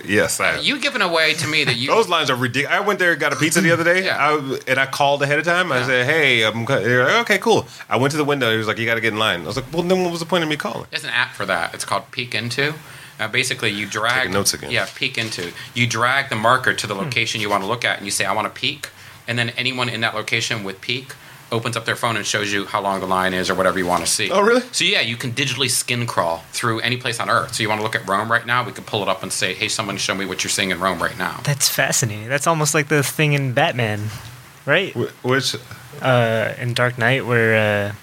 [0.06, 0.63] yes, I, Have.
[0.65, 2.76] You giving away to me that you those lines are ridiculous.
[2.78, 4.17] I went there and got a pizza the other day, Yeah.
[4.19, 5.71] I, and I called ahead of time.
[5.71, 5.86] I Yeah.
[5.86, 8.52] said, "Hey, I'm like, okay, cool." I went to the window.
[8.52, 10.12] He was like, "You got to get in line." I was like, "Well, then what
[10.12, 11.73] was the point of me calling?" There's an app for that.
[11.73, 12.73] It's called Peek Into.
[13.19, 14.69] Uh, basically, you drag Taking notes again.
[14.69, 15.52] Yeah, peek into.
[15.73, 18.26] You drag the marker to the location you want to look at, and you say,
[18.26, 18.89] "I want to peek,"
[19.28, 21.13] and then anyone in that location with peak
[21.50, 23.86] opens up their phone and shows you how long the line is or whatever you
[23.88, 24.30] want to see.
[24.30, 24.60] Oh, really?
[24.74, 27.56] So yeah, you can digitally skin crawl through any place on Earth.
[27.56, 28.66] So you want to look at Rome right now?
[28.66, 30.80] We could pull it up and say, "Hey, someone, show me what you're seeing in
[30.82, 32.28] Rome right now." That's fascinating.
[32.28, 34.10] That's almost like the thing in Batman,
[34.66, 34.92] right?
[34.94, 35.56] Wh- Which
[36.02, 37.94] Uh, in Dark Knight, where uh,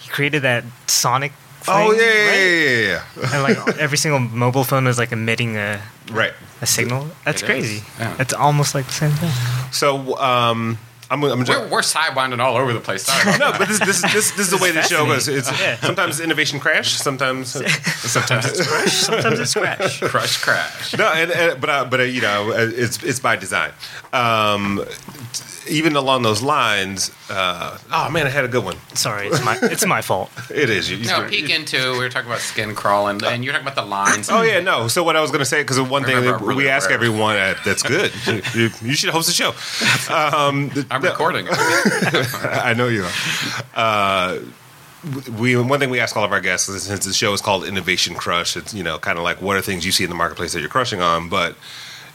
[0.00, 1.32] he created that Sonic.
[1.64, 2.38] Thing, oh yeah, yeah, right?
[2.38, 3.34] yeah, yeah, yeah.
[3.34, 5.80] And like every single mobile phone is like emitting a,
[6.12, 6.32] right.
[6.60, 7.08] a signal.
[7.24, 7.84] That's It is, crazy.
[7.98, 8.16] yeah.
[8.18, 9.30] It's almost like the same thing.
[9.72, 10.78] So um,
[11.10, 13.04] I'm, I'm We're, we're sidewinding all over the place.
[13.04, 15.28] Sorry no, but this, this, this, this is the way the show goes.
[15.28, 15.76] It's Yeah.
[15.80, 17.50] sometimes innovation crash, sometimes
[18.10, 20.00] sometimes it's crash, Sometimes it's crash.
[20.00, 20.96] crush, crash.
[20.98, 23.72] no, and, and but uh, but uh, you know, uh, it's it's by design.
[24.12, 24.84] Um,
[25.68, 28.76] even along those lines, uh, oh man, I had a good one.
[28.94, 30.30] Sorry, it's my it's my fault.
[30.50, 30.90] It is.
[30.90, 31.92] You, you- No, peek into.
[31.92, 34.28] We were talking about skin crawling, and you're talking about the lines.
[34.30, 34.88] Oh yeah, no.
[34.88, 36.94] So what I was going to say, because one thing that really we ask aware.
[36.96, 38.12] everyone, uh, that's good.
[38.26, 39.50] you, you- you should host a show.
[40.12, 41.46] Um, I'm no, recording.
[41.50, 43.12] I know you are.
[43.74, 44.38] Uh,
[45.38, 47.64] we one thing we ask all of our guests is since the show is called
[47.64, 50.16] Innovation Crush, it's you know kind of like what are things you see in the
[50.16, 51.56] marketplace that you're crushing on, but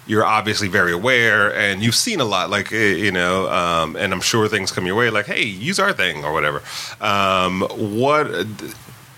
[0.10, 4.12] you're obviously very aware and you've seen a lot, like eh, you know, um, and
[4.12, 6.64] I'm sure things come your way, like hey, use our thing or whatever.
[7.00, 8.28] Um, what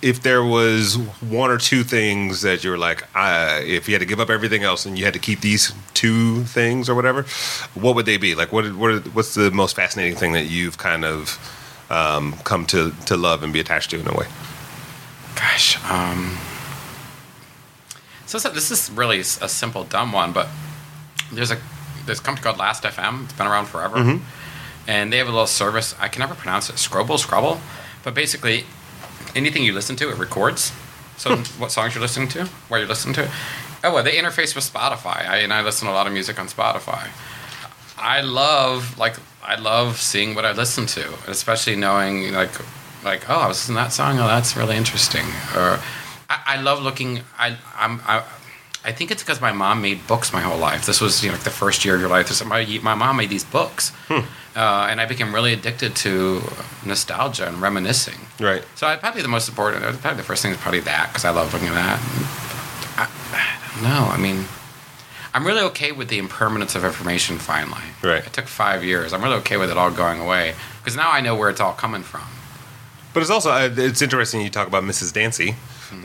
[0.02, 4.20] if there was one or two things that you're like, if you had to give
[4.20, 7.24] up everything else and you had to keep these two things or whatever,
[7.74, 8.36] what would they be?
[8.36, 11.40] Like, what what what's the most fascinating thing that you've kind of
[11.90, 14.28] um, come to to love and be attached to in a way?
[15.36, 15.82] Gosh.
[15.90, 16.38] Um,
[18.26, 20.50] so, so this is really a simple, dumb one, but
[21.32, 21.58] there's a
[22.06, 23.26] there's a company called Last FM.
[23.26, 24.24] It's been around forever, mm-hmm.
[24.88, 25.96] and they have a little service.
[26.00, 26.78] I can never pronounce it.
[26.78, 27.62] Scrubble, Scrubble,
[28.04, 28.66] but basically,
[29.36, 30.72] anything you listen to, it records.
[31.18, 31.62] So, hmm.
[31.62, 33.30] what songs you're listening to, where you're listening to it.
[33.84, 36.40] Oh, well, they interface with Spotify, I, and I listen to a lot of music
[36.40, 37.10] on Spotify.
[37.98, 42.52] I love like I love seeing what I listen to, especially knowing like
[43.04, 45.80] like oh I was listening to that song oh that's really interesting or
[46.30, 48.24] I, I love looking I I'm I,
[48.84, 50.86] I think it's because my mom made books my whole life.
[50.88, 52.28] This was you know like the first year of your life.
[52.30, 54.20] This my my mom made these books, uh,
[54.56, 56.42] and I became really addicted to
[56.86, 58.20] nostalgia and reminiscing.
[58.40, 58.64] Right.
[58.76, 61.30] So I probably the most important, probably the first thing is probably that because I
[61.30, 62.00] love looking at that.
[62.98, 64.06] I, I don't know.
[64.12, 64.46] I mean,
[65.34, 67.38] I'm really okay with the impermanence of information.
[67.38, 68.26] Finally, Right.
[68.26, 69.14] It took five years.
[69.14, 71.74] I'm really okay with it all going away because now I know where it's all
[71.74, 72.26] coming from.
[73.14, 75.14] But it's also uh, it's interesting you talk about Mrs.
[75.14, 75.56] Dancy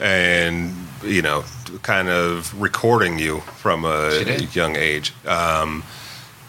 [0.00, 1.44] and you know
[1.82, 5.12] kind of recording you from a young age.
[5.26, 5.84] Um,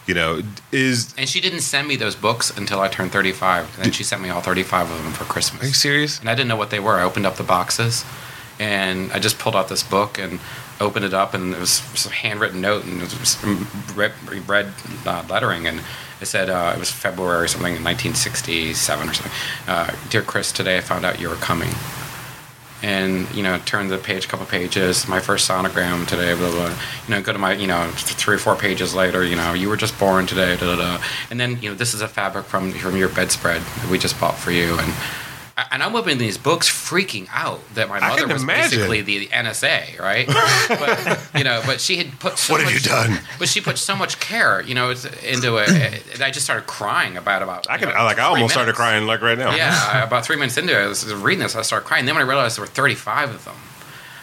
[0.05, 3.75] you know, is And she didn't send me those books until I turned 35.
[3.75, 5.63] And then she sent me all 35 of them for Christmas.
[5.63, 6.19] are you serious?
[6.19, 6.93] and I didn't know what they were.
[6.93, 8.05] I opened up the boxes,
[8.57, 10.39] and I just pulled out this book and
[10.79, 13.37] opened it up, and it was some handwritten note and it was
[13.95, 14.13] red,
[14.47, 14.71] red
[15.05, 15.81] uh, lettering, and
[16.21, 19.31] it said uh, it was February or something in 1967 or something.
[19.67, 21.69] Uh, Dear Chris, today I found out you were coming.
[22.83, 26.67] And you know turn the page a couple pages my first sonogram today blah, blah,
[26.67, 26.77] blah.
[27.07, 29.67] you know go to my you know three or four pages later you know you
[29.67, 31.03] were just born today da, da, da.
[31.31, 34.19] and then you know this is a fabric from from your bedspread that we just
[34.19, 34.93] bought for you and
[35.71, 38.79] and I'm opening these books freaking out that my mother was imagine.
[38.79, 40.27] basically the NSA, right?
[40.67, 43.19] but you know, but she had put so What have much, you done?
[43.39, 45.69] But she put so much care, you know, into it.
[46.13, 47.69] and I just started crying about about.
[47.69, 49.55] I you can know, I, like I three almost started crying like right now.
[49.55, 52.05] Yeah, I- about three minutes into it, I was reading this, I started crying.
[52.05, 53.55] Then when I realized there were 35 of them,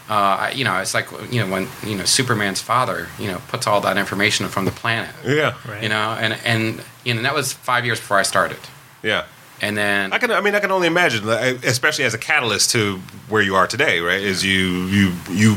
[0.09, 3.67] uh, you know, it's like you know when you know Superman's father, you know, puts
[3.67, 5.83] all that information from the planet, yeah, Right.
[5.83, 8.59] you know, and and you know that was five years before I started,
[9.03, 9.25] yeah.
[9.61, 10.31] And then I can.
[10.31, 14.01] I mean, I can only imagine, especially as a catalyst to where you are today.
[14.01, 14.21] Right?
[14.21, 15.57] Is you you you.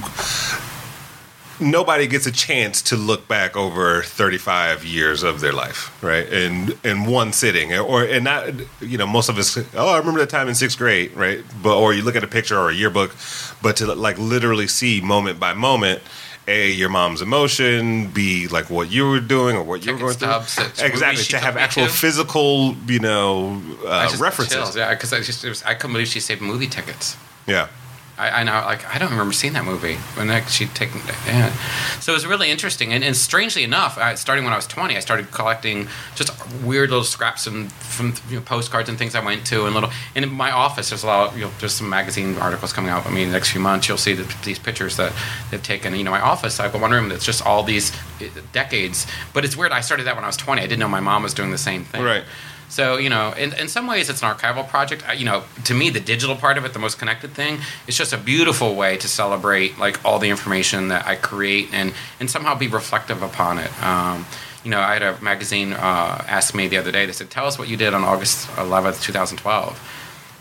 [1.59, 6.31] Nobody gets a chance to look back over 35 years of their life, right?
[6.31, 9.57] In in one sitting, or and not, you know, most of us.
[9.73, 11.43] Oh, I remember that time in sixth grade, right?
[11.63, 13.15] But or you look at a picture or a yearbook,
[13.63, 16.03] but to like literally see moment by moment,
[16.47, 20.13] a your mom's emotion, b like what you were doing or what you were going
[20.13, 21.91] through, exactly to have actual to.
[21.91, 24.75] physical, you know, uh, references.
[24.75, 27.17] yeah, because I just was, I couldn't believe she saved movie tickets.
[27.45, 27.67] Yeah.
[28.17, 31.01] I, I know, like I don't remember seeing that movie when she'd taken.
[31.25, 31.51] Yeah.
[31.99, 34.97] So it was really interesting, and, and strangely enough, I, starting when I was twenty,
[34.97, 36.31] I started collecting just
[36.63, 39.91] weird little scraps and from you know, postcards and things I went to, and little.
[40.15, 41.29] And in my office, there's a lot.
[41.29, 43.05] Of, you know, there's some magazine articles coming out.
[43.05, 45.13] I mean, the next few months, you'll see the, these pictures that
[45.51, 45.95] they've taken.
[45.95, 49.05] You know, my office, I have got one room that's just all these eh, decades.
[49.33, 49.71] But it's weird.
[49.71, 50.61] I started that when I was twenty.
[50.61, 52.03] I didn't know my mom was doing the same thing.
[52.03, 52.23] Right.
[52.69, 55.03] So you know, in, in some ways, it's an archival project.
[55.15, 58.13] You know, to me, the digital part of it, the most connected thing, it's just
[58.13, 62.55] a beautiful way to celebrate like all the information that I create and and somehow
[62.55, 63.71] be reflective upon it.
[63.83, 64.25] Um,
[64.63, 67.05] you know, I had a magazine uh, ask me the other day.
[67.05, 69.79] They said, "Tell us what you did on August 11th, 2012,"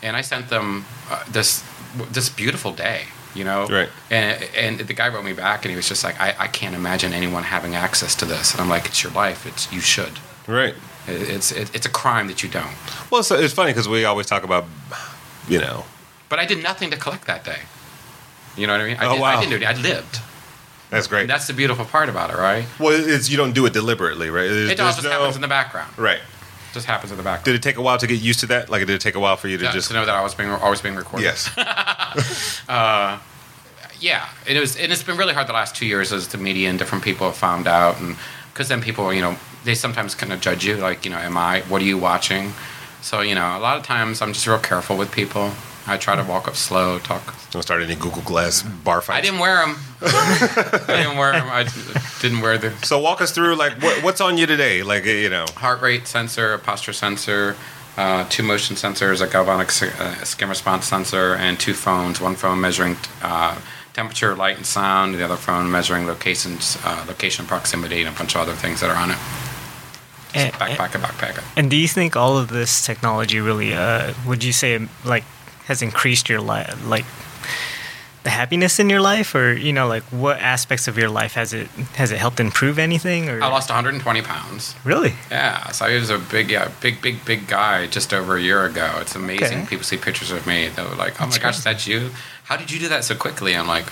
[0.03, 1.63] and I sent them uh, this
[2.11, 3.03] this beautiful day.
[3.37, 3.89] You know, Right.
[4.11, 6.75] and and the guy wrote me back, and he was just like, "I, I can't
[6.75, 9.47] imagine anyone having access to this." And I'm like, "It's your life.
[9.47, 10.75] It's you should." Right.
[11.09, 12.75] It- It's it, it's a crime that you don't.
[13.11, 14.65] Well, it's, it's funny because we always talk about,
[15.49, 15.85] you know,
[16.29, 17.61] But I did nothing to collect that day.
[18.57, 18.97] You know what I mean?
[18.99, 19.37] I, Oh, did, wow.
[19.37, 19.69] I didn't do it.
[19.69, 20.21] I lived.
[20.91, 21.23] that's great.
[21.23, 22.65] And that's the beautiful part about it, right?
[22.81, 24.49] well, it's you don't do it deliberately, right?
[24.49, 25.91] There's- It all just no- happens in the background.
[25.99, 26.19] right.
[26.19, 27.45] It just happens in the background.
[27.45, 28.69] Did it take a while to get used to that?
[28.69, 29.89] Like, did it take a while for you to Yeah, just?
[29.89, 31.25] to know that I was being always being recorded.
[31.25, 31.49] Yes.
[32.69, 33.19] Uh,
[34.01, 36.69] yeah, it was, and it's been really hard the last two years as the media
[36.69, 38.17] and different people have found out, and
[38.53, 41.37] because then people, you know, they sometimes kind of judge you, like, you know, am
[41.37, 41.61] I?
[41.63, 42.53] What are you watching?
[43.03, 45.53] So you know, a lot of times I'm just real careful with people.
[45.87, 47.23] I try to walk up slow, talk.
[47.53, 49.19] Don't start any Google Glass bar fights.
[49.19, 49.77] I didn't wear them.
[50.03, 51.47] I didn't wear them.
[51.49, 51.69] I
[52.21, 54.83] didn't wear the So walk us through like what, what's on you today?
[54.83, 57.55] Like you know, heart rate sensor, a posture sensor,
[57.97, 59.69] uh, two motion sensors, a galvanic
[60.01, 62.21] uh, skin response sensor, and two phones.
[62.21, 63.57] One phone measuring uh,
[63.93, 65.15] temperature, light, and sound.
[65.15, 68.91] The other phone measuring locations, uh, location proximity, and a bunch of other things that
[68.91, 69.19] are on it.
[70.37, 71.43] And, Backpack, a backpack.
[71.57, 75.25] and do you think all of this technology really, uh, would you say, like,
[75.67, 77.05] has increased your life, like,
[78.23, 81.53] the happiness in your life, or you know, like, what aspects of your life has
[81.53, 83.29] it has it helped improve anything?
[83.29, 84.75] Or I lost 120 pounds.
[84.85, 85.15] really?
[85.31, 88.65] Yeah, so I was a big, yeah, big, big, big guy just over a year
[88.65, 88.99] ago.
[89.01, 89.59] It's amazing.
[89.61, 89.67] Okay.
[89.71, 90.69] People see pictures of me.
[90.69, 91.65] They're like, "Oh That's my gosh, great.
[91.73, 92.11] that's you!
[92.45, 93.87] How did you do that so quickly?" I'm like,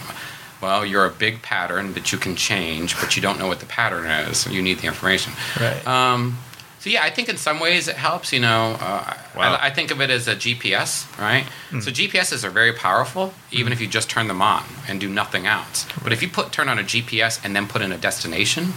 [0.64, 3.66] "Well, you're a big pattern that you can change, but you don't know what the
[3.66, 4.46] pattern is.
[4.46, 5.87] You need the information." Right.
[5.87, 6.38] Um,
[6.81, 8.33] so yeah, I think in some ways it helps.
[8.33, 9.55] You know, uh, Wow.
[9.55, 11.44] I, I think of it as a GPS, right?
[11.83, 15.44] So GPSs are very powerful, even if you just turn them on and do nothing
[15.46, 15.87] else.
[16.03, 18.74] But if you put turn on a GPS and then put in a destination,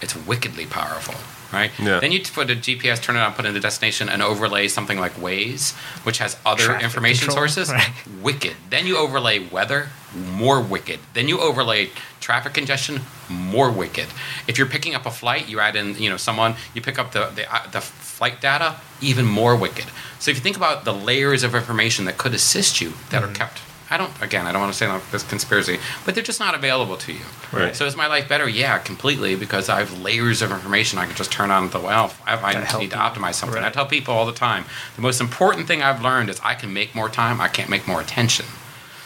[0.00, 1.14] it's wickedly powerful,
[1.52, 1.70] right?
[1.78, 2.00] Yeah.
[2.00, 4.98] Then you put a GPS, turn it on, put in the destination, and overlay something
[4.98, 7.70] like Waze, which has other Traffic information control, sources.
[7.70, 7.92] right.
[8.22, 8.54] Wicked.
[8.70, 11.00] Then you overlay weather, more wicked.
[11.14, 14.06] Then you overlay traffic congestion, more wicked.
[14.46, 17.12] If you're picking up a flight, you add in, you know, someone, you pick up
[17.12, 19.86] the the, uh, the flight data, even more wicked.
[20.18, 23.32] So if you think about the layers of information that could assist you that Mm-hmm.
[23.32, 23.58] are kept.
[23.92, 24.10] I don't.
[24.22, 27.12] Again, I don't want to say like this conspiracy, but they're just not available to
[27.12, 27.20] you.
[27.52, 27.76] Right.
[27.76, 28.48] So is my life better?
[28.48, 32.14] Yeah, completely, because I have layers of information I can just turn on the well.
[32.26, 33.62] I, I That help need to optimize something.
[33.62, 34.64] I tell people all the time
[34.96, 37.38] the most important thing I've learned is I can make more time.
[37.38, 38.46] I can't make more attention.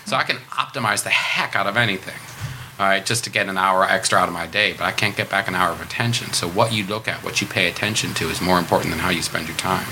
[0.04, 2.14] So I can optimize the heck out of anything.
[2.78, 5.16] All right, just to get an hour extra out of my day, but I can't
[5.16, 6.32] get back an hour of attention.
[6.32, 9.10] So what you look at, what you pay attention to, is more important than how
[9.10, 9.86] you spend your time.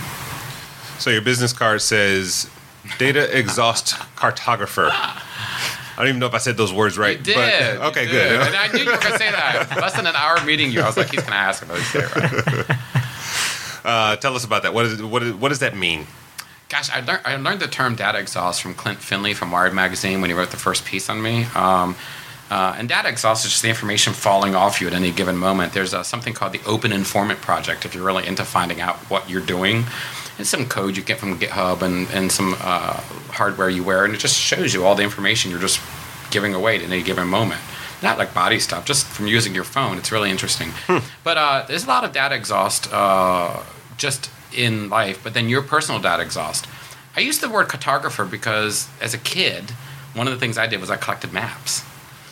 [0.98, 2.48] so your business card says
[2.98, 4.88] data exhaust cartographer.
[4.90, 7.18] I don't even know if I said those words right.
[7.18, 7.78] You did.
[7.78, 8.40] But, okay, you good.
[8.40, 9.76] And I knew you were going to say that.
[9.80, 12.16] Less than an hour meeting you, I was like, he's going to ask say it
[12.16, 12.78] right.
[13.84, 14.72] Uh, tell us about that.
[14.72, 16.06] What is what, is, what does that mean?
[16.74, 20.20] gosh, I learned I learned the term data exhaust from Klint Finley from Wired magazine
[20.20, 21.44] when he wrote the first piece on me.
[21.54, 21.94] Um,
[22.50, 25.72] uh, and data exhaust is just the information falling off you at any given moment.
[25.72, 29.30] There's uh, something called the Open Informant Project if you're really into finding out what
[29.30, 29.84] you're doing.
[30.38, 34.14] It's some code you get from GitHub and, and some uh, hardware you wear, and
[34.14, 35.80] it just shows you all the information you're just
[36.30, 37.60] giving away at any given moment.
[38.02, 39.96] Not like body stuff, just from using your phone.
[39.96, 40.70] It's really interesting.
[41.22, 43.62] But uh, there's a lot of data exhaust uh,
[43.96, 46.66] just in life, but then your personal data exhaust.
[47.16, 49.70] I use the word cartographer because as a kid,
[50.14, 51.84] one of the things I did was I collected maps.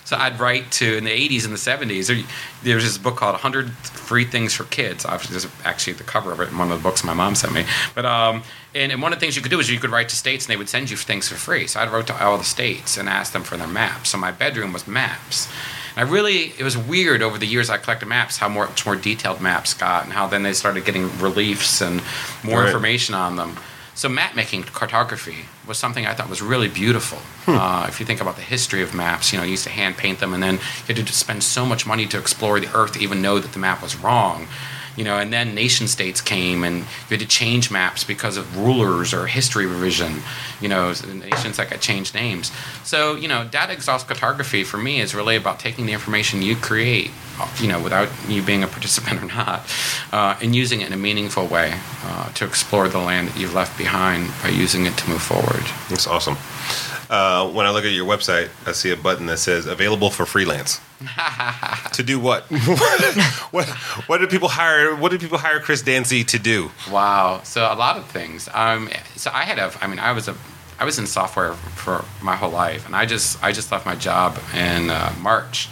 [0.04, 2.08] So I'd write to in the 80s and the 70s.
[2.08, 2.18] There,
[2.64, 5.04] there was this book called 100 Free Things for Kids.
[5.04, 7.52] Obviously, there's actually the cover of it in one of the books my mom sent
[7.52, 7.64] me.
[7.94, 8.42] But um,
[8.74, 10.44] and, and one of the things you could do is you could write to states
[10.46, 11.66] and they would send you things for free.
[11.66, 14.10] So I wrote to all the states and asked them for their maps.
[14.10, 15.48] So my bedroom was maps.
[15.96, 18.84] And I really, it was weird over the years I collected maps how more, much
[18.86, 22.02] more detailed maps got and how then they started getting reliefs and
[22.42, 22.66] more Right.
[22.66, 23.56] information on them.
[23.94, 27.18] So map making, cartography, was something I thought was really beautiful.
[27.46, 29.96] Uh, if you think about the history of maps, you know, you used to hand
[29.96, 30.54] paint them, and then
[30.88, 33.52] you had to spend so much money to explore the Earth to even know that
[33.52, 34.48] the map was wrong.
[34.96, 38.58] You know, and then nation states came, and you had to change maps because of
[38.58, 40.22] rulers or history revision.
[40.60, 42.52] You know, nations that got changed names.
[42.84, 46.56] So you know, data exhaust cartography for me is really about taking the information you
[46.56, 49.60] create, uh, you know, without you being a participant or not,
[50.12, 53.54] uh, and using it in a meaningful way uh, to explore the land that you've
[53.54, 55.64] left behind by using it to move forward.
[55.88, 56.36] That's awesome.
[57.08, 60.24] Uh, when I look at your website, I see a button that says "Available for
[60.24, 60.80] freelance."
[61.92, 62.44] to do what?
[63.50, 63.68] what?
[64.06, 64.94] What did people hire?
[64.94, 66.70] What did people hire Chris Dancy to do?
[66.90, 67.40] Wow.
[67.44, 68.48] So a lot of things.
[68.52, 69.72] Um, so I had a.
[69.80, 70.36] I mean, I was a.
[70.78, 73.94] I was in software for my whole life, and I just I just left my
[73.94, 75.68] job in uh, March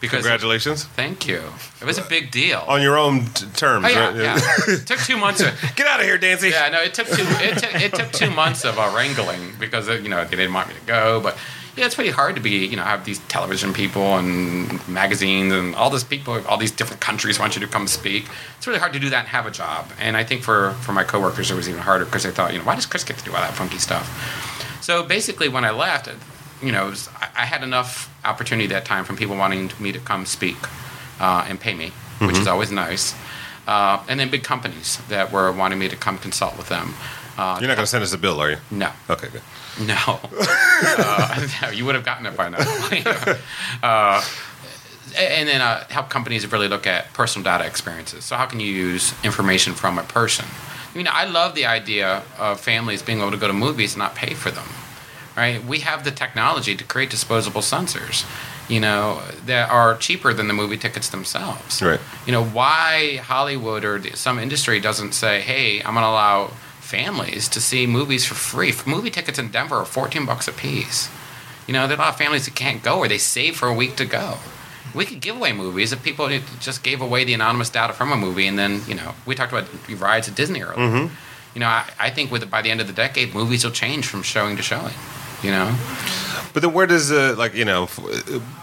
[0.00, 0.22] because.
[0.22, 1.42] Congratulations Thank you.
[1.80, 2.62] It was a big deal.
[2.68, 3.86] on your own t- terms.
[3.86, 4.16] Oh, yeah, right?
[4.16, 4.74] yeah.
[4.74, 5.40] it took two months.
[5.40, 6.50] Of, Get out of here, Dancy.
[6.50, 7.22] yeah, no, it took two.
[7.22, 10.52] It, took it took two months of uh, wrangling because uh, you know they didn't
[10.52, 11.38] want me to go, but
[11.76, 15.74] yeah, it's pretty hard to be you know have these television people and magazines and
[15.74, 18.26] all these people, all these different countries want you to come speak.
[18.58, 19.86] It's really hard to do that and have a job.
[20.00, 22.58] And I think for for my coworkers it was even harder because they thought you
[22.58, 24.06] know why does Chris get to do all that funky stuff?
[24.82, 26.08] So basically, when I left,
[26.62, 29.98] you know, was, I I had enough opportunity that time from people wanting me to
[30.00, 30.56] come speak
[31.20, 33.14] uh, and pay me, which is always nice.
[33.66, 36.94] Uh, and then big companies that were wanting me to come consult with them.
[37.40, 38.58] Uh, You're not going to send us a bill, are you?
[38.70, 39.40] no, Okay, good.
[39.86, 39.96] no.
[40.36, 42.58] uh, no, you would have gotten it by now.
[43.82, 44.22] uh,
[45.18, 48.24] and then uh, help companies really look at personal data experiences.
[48.26, 50.44] So how can you use information from a person?
[50.94, 54.00] I mean, I love the idea of families being able to go to movies and
[54.00, 54.68] not pay for them.
[55.34, 55.64] Right?
[55.64, 58.26] We have the technology to create disposable sensors.
[58.68, 61.82] You know, that are cheaper than the movie tickets themselves.
[61.82, 61.98] Right.
[62.24, 66.50] You know, why Hollywood or some industry doesn't say, "Hey, I'm going to allow
[66.90, 71.08] families to see movies for free." Movie tickets in Denver are 14 bucks a piece.
[71.66, 73.68] You know, there are a lot of families that can't go or they save for
[73.68, 74.38] a week to go.
[74.94, 76.26] We could give away movies if people
[76.58, 79.52] just gave away the anonymous data from a movie, and then you know, we talked
[79.52, 79.66] about
[80.00, 81.08] rides at Disney earlier.
[81.54, 84.06] You know, I, I think with by the end of the decade, movies will change
[84.06, 84.94] from showing to showing.
[85.42, 85.68] You know,
[86.52, 87.88] But then where does uh, like you know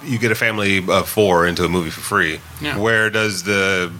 [0.03, 2.39] you get a family of four into a movie for free?
[2.61, 2.77] Yeah.
[2.77, 3.91] Where does the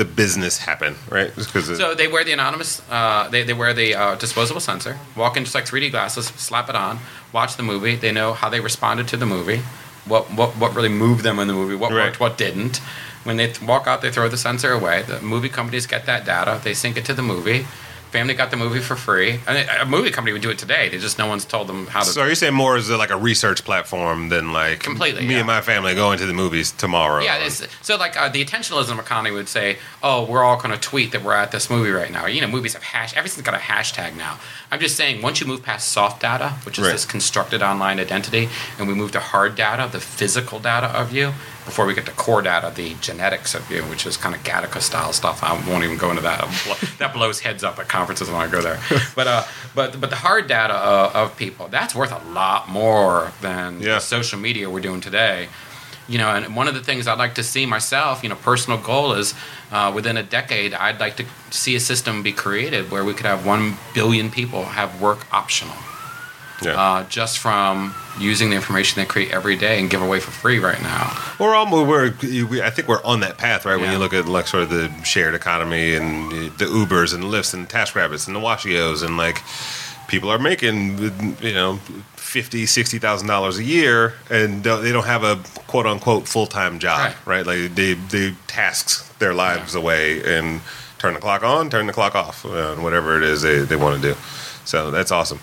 [0.00, 0.96] the business happen?
[1.10, 1.30] Right?
[1.36, 5.36] Because So they wear the anonymous, uh, they, they wear the uh, disposable sensor, walk
[5.36, 6.98] in just like 3D glasses, slap it on,
[7.34, 7.96] watch the movie.
[7.96, 9.58] They know how they responded to the movie,
[10.06, 12.06] what, what, what really moved them in the movie, what Right.
[12.06, 12.78] worked, what didn't.
[13.24, 15.02] When they th- walk out, they throw the sensor away.
[15.02, 17.66] The movie companies get that data, they sync it to the movie.
[18.10, 19.38] Family got the movie for free.
[19.46, 20.88] And a movie company would do it today.
[20.88, 22.06] They just no one's told them how to.
[22.06, 25.38] So are you saying more a, like a research platform than like Completely, me yeah.
[25.38, 27.22] and my family going to the movies tomorrow?
[27.22, 30.80] Yeah, it's, so like uh, the attentionalism economy would say, "Oh, we're all going to
[30.80, 33.16] tweet that we're at this movie right now." You know, movies have hash.
[33.16, 34.38] Everything's got a hashtag now.
[34.72, 36.92] I'm just saying, once you move past soft data, which is Right.
[36.92, 38.48] this constructed online identity,
[38.78, 41.32] and we move to hard data, the physical data of you,
[41.70, 44.80] before we get to core data, the genetics of you, which is kind of Gattaca
[44.80, 45.42] style stuff.
[45.44, 46.40] I won't even go into that.
[46.98, 48.80] that blows heads up at conferences when I go there.
[49.14, 49.44] But uh,
[49.74, 53.94] but but the hard data uh, of people, that's worth a lot more than Yeah.
[53.94, 55.48] the social media we're doing today
[56.08, 58.78] you know and one of the things i'd like to see myself you know personal
[58.80, 59.32] goal is
[59.70, 63.26] uh, within a decade i'd like to see a system be created where we could
[63.26, 65.76] have 1 billion people have work optional
[66.62, 66.72] Yeah.
[66.72, 70.58] uh, just from using the information they create every day and give away for free
[70.58, 73.80] right now We're all we're we, I think we're on that path, right?
[73.80, 77.54] When you look at like sort of the shared economy and the Ubers and Lyfts
[77.54, 79.42] and TaskRabbits and the Washios and like
[80.08, 80.98] people are making
[81.40, 81.76] you know
[82.16, 85.36] fifty, sixty thousand dollars a year and they don't have a
[85.66, 87.44] quote unquote full time job, Right.
[87.44, 87.46] right.
[87.46, 90.60] Like they they tasks their lives away and
[90.98, 94.02] turn the clock on, turn the clock off, uh, whatever it is they, they want
[94.02, 94.20] to do.
[94.64, 95.40] So that's awesome.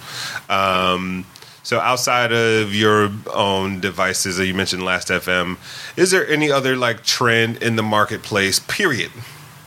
[0.49, 1.25] Um,
[1.63, 5.57] so outside of your own devices that you mentioned Last.fm,
[5.97, 8.59] is there any other like trend in the marketplace?
[8.59, 9.11] Period.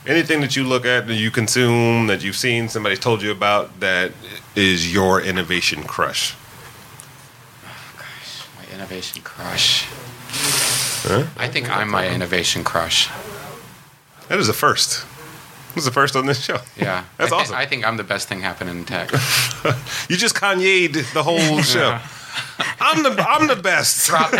[0.07, 3.81] Anything that you look at that you consume that you've seen somebody told you about
[3.81, 4.13] that
[4.55, 6.33] is your innovation crush?
[7.63, 9.85] Oh, gosh, my innovation crush.
[11.03, 11.27] Huh?
[11.37, 13.09] I think I'm my innovation crush.
[14.27, 15.05] That is a first.
[15.75, 16.57] Is the first on this show.
[16.77, 17.55] Yeah, That's I thi- awesome.
[17.55, 19.11] I think I'm the best thing happening in tech.
[20.09, 21.99] You just Kanye'd the whole show.
[22.79, 24.07] I'm the I'm the best.
[24.07, 24.37] Drop the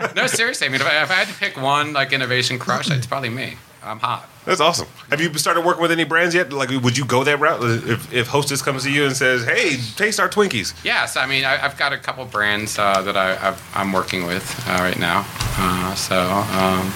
[0.00, 0.14] mic.
[0.14, 0.66] No, seriously.
[0.66, 3.30] I mean, if I, if I had to pick one like innovation crush, it's probably
[3.30, 3.54] me.
[3.82, 4.28] I'm hot.
[4.44, 4.88] That's awesome.
[5.10, 6.52] Have you started working with any brands yet?
[6.52, 9.76] Like, would you go that route if, if Hostess comes to you and says, "Hey,
[9.96, 10.74] taste our Twinkies"?
[10.84, 14.26] Yes, I mean, I, I've got a couple brands uh, that I, I've, I'm working
[14.26, 15.24] with uh, right now.
[15.56, 16.92] Uh, so, um,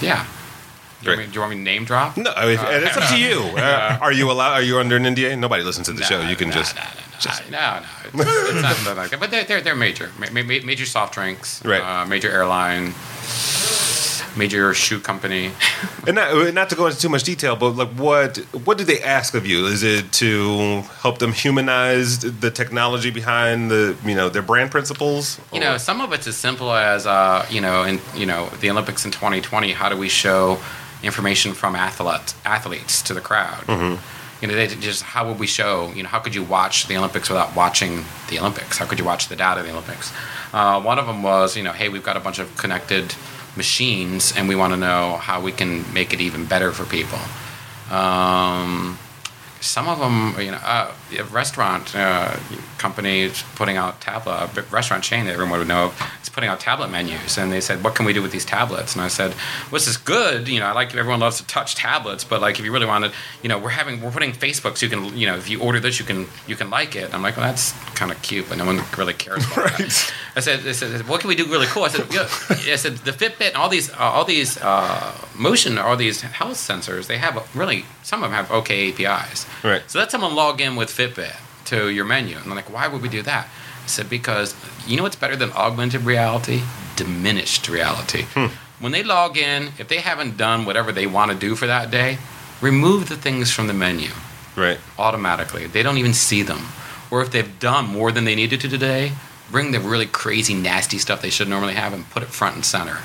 [0.00, 0.26] yeah.
[1.02, 2.16] Do you, want me, do you want me to name drop?
[2.16, 3.40] No, I mean, and it's up to you.
[3.62, 4.52] Uh, are you allowed?
[4.54, 5.38] Are you under an NDA?
[5.38, 6.20] Nobody listens to the show.
[6.20, 7.86] You can no, just no, no, no, no, no.
[8.04, 9.20] It's, it's not nothing like that.
[9.20, 10.10] But they're, they're, they're major.
[10.18, 11.80] Ma- ma- ma- major soft drinks, Right.
[11.80, 12.92] uh, major airline,
[14.36, 15.52] major shoe company.
[16.06, 19.00] and not, not to go into too much detail, but like, what what do they
[19.02, 19.66] ask of you?
[19.66, 25.40] Is it to help them humanize the technology behind the you know their brand principles?
[25.52, 28.70] You know, some of it's as simple as uh, you know, in you know, the
[28.70, 29.72] Olympics in 2020.
[29.72, 30.58] How do we show
[31.02, 33.64] information from athletes athletes to the crowd?
[34.40, 35.92] You know, they just how would we show?
[35.94, 38.78] You know, how could you watch the Olympics without watching the Olympics?
[38.78, 40.12] How could you watch the data of the Olympics?
[40.52, 43.14] Uh, one of them was, you know, hey, we've got a bunch of connected
[43.56, 47.18] machines, and we want to know how we can make it even better for people.
[47.90, 48.98] Um,
[49.60, 50.90] some of them, you know, uh,
[51.20, 52.36] restaurant uh,
[52.78, 56.48] company is putting out tablet, a restaurant chain that everyone would know of, is putting
[56.50, 59.08] out tablet menus, and they said, "What can we do with these tablets?" And I
[59.08, 59.30] said,
[59.70, 60.48] "Well, this is good.
[60.48, 63.12] You know, I like everyone loves to touch tablets, but like if you really wanted,
[63.42, 65.80] you know, we're having we're putting Facebook, so you can, you know, if you order
[65.80, 68.58] this, you can you can like it." I'm like, "Well, that's kind of cute, but
[68.58, 71.66] no one really cares about that." I said, I said, "What can we do really
[71.66, 72.28] cool?" I said, yeah.
[72.50, 76.56] "I said the Fitbit and all these uh, all these uh, motion, all these health
[76.56, 79.82] sensors, they have really some of them have OK APIs." Right.
[79.86, 81.01] So let someone log in with Fitbit
[81.66, 82.36] to your menu.
[82.36, 83.48] And I'm like, why would we do that?
[83.84, 84.54] I said, because
[84.86, 86.62] you know what's better than augmented reality?
[86.96, 88.22] Diminished reality.
[88.34, 88.46] Hmm.
[88.80, 91.90] When they log in, if they haven't done whatever they want to do for that
[91.90, 92.18] day,
[92.60, 94.10] remove the things from the menu
[94.56, 94.78] Right.
[94.98, 95.66] automatically.
[95.66, 96.60] They don't even see them.
[97.10, 99.12] Or if they've done more than they needed to today,
[99.50, 102.64] bring the really crazy, nasty stuff they should normally have and put it front and
[102.64, 102.98] center.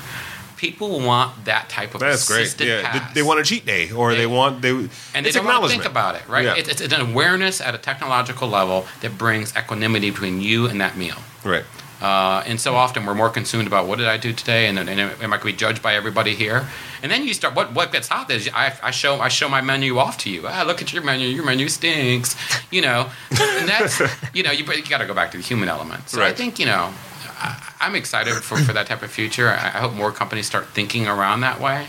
[0.58, 2.60] People want that type of That's great.
[2.60, 3.14] Yeah, pass.
[3.14, 5.62] they, they want a cheat day, or they, They- want they and they don't want
[5.64, 6.44] to think about it, right?
[6.44, 6.54] Yeah.
[6.56, 10.96] It's, it's an awareness at a technological level that brings equanimity between you and that
[10.96, 11.16] meal.
[11.44, 11.64] Right.
[12.00, 14.88] Uh, and so often we're more consumed about what did I do today, and, and
[14.88, 16.68] am I going to be judged by everybody here?
[17.02, 17.56] And then you start.
[17.56, 20.44] What what gets hot is I, I show I show my menu off to you.
[20.46, 21.26] Ah, look at your menu.
[21.26, 22.36] Your menu stinks.
[22.70, 24.00] You know, and that's
[24.34, 26.08] you know you, you got to go back to the human element.
[26.08, 26.92] So I think you know
[27.40, 29.48] I, I'm excited for, for that type of future.
[29.48, 31.86] I, I hope more companies start thinking around that way.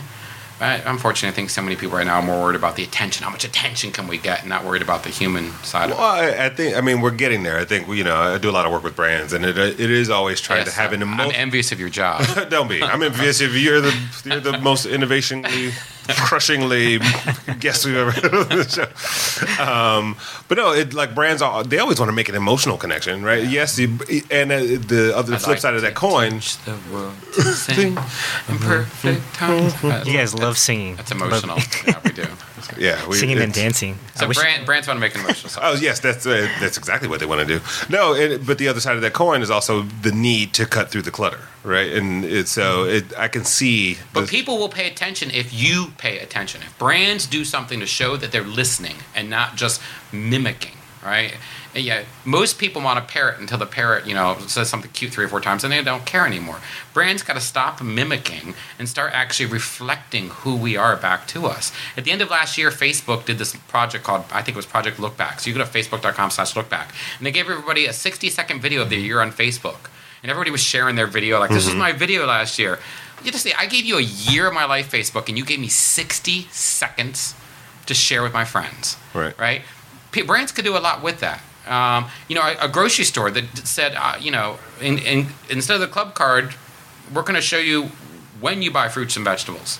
[0.58, 3.24] But unfortunately, I think so many people right now are more worried about the attention.
[3.24, 6.22] How much attention can we get, and not worried about the human side Well, of
[6.22, 6.38] it.
[6.38, 7.58] I, I think I mean we're getting there.
[7.58, 9.80] I think you know I do a lot of work with brands, and it it
[9.90, 12.26] is always trying Yes, to have an I'm envious of your job.
[12.50, 12.82] Don't be.
[12.82, 13.94] I'm envious if you're the
[14.26, 15.72] you're the most innovationally,
[16.16, 16.98] crushingly
[17.60, 19.62] guest we've ever had on the show.
[19.62, 20.16] Um,
[20.48, 23.46] but no, it like brands are they always want to make an emotional connection, right?
[23.46, 23.86] Yes, the,
[24.30, 26.40] and uh, the other the I'd flip like side of that coin.
[26.64, 27.96] the world to sing
[28.48, 29.70] in perfect time.
[30.06, 30.96] You guys love singing.
[30.96, 31.58] That's emotional.
[31.86, 32.26] yeah, we do.
[32.78, 33.98] Yeah, we, singing and dancing.
[34.14, 35.62] So wish- brand, brands want to make an emotional song.
[35.66, 37.64] Oh yes, that's uh, that's exactly what they want to do.
[37.88, 40.90] No, it, but the other side of that coin is also the need to cut
[40.90, 41.92] through the clutter, right?
[41.92, 43.98] And it's so it, I can see.
[44.12, 46.62] But the- people will pay attention if you pay attention.
[46.62, 49.80] If brands do something to show that they're listening and not just
[50.12, 51.34] mimicking, right?
[51.74, 55.24] Yeah, most people want a parrot until the parrot, you know, says something cute three
[55.24, 56.58] or four times and they don't care anymore.
[56.92, 61.70] Brands got to stop mimicking and start actually reflecting who we are back to us.
[61.96, 64.66] At the end of last year, Facebook did this project called, I think it was
[64.66, 65.38] Project Lookback.
[65.38, 66.92] So you go to facebook.com slash lookback.
[67.18, 69.90] And they gave everybody a 60 second video of their year on Facebook.
[70.22, 71.78] And everybody was sharing their video like, this was mm-hmm.
[71.78, 72.80] my video last year.
[73.22, 75.60] You just say, I gave you a year of my life, Facebook, and you gave
[75.60, 77.34] me 60 seconds
[77.86, 78.96] to share with my friends.
[79.14, 79.38] Right.
[79.38, 79.62] Right?
[80.26, 81.42] Brands could do a lot with that.
[81.66, 85.74] Um, you know, a, a grocery store that said, uh, you know, in, in, instead
[85.74, 86.54] of the club card,
[87.12, 87.90] we're going to show you
[88.40, 89.78] when you buy fruits and vegetables.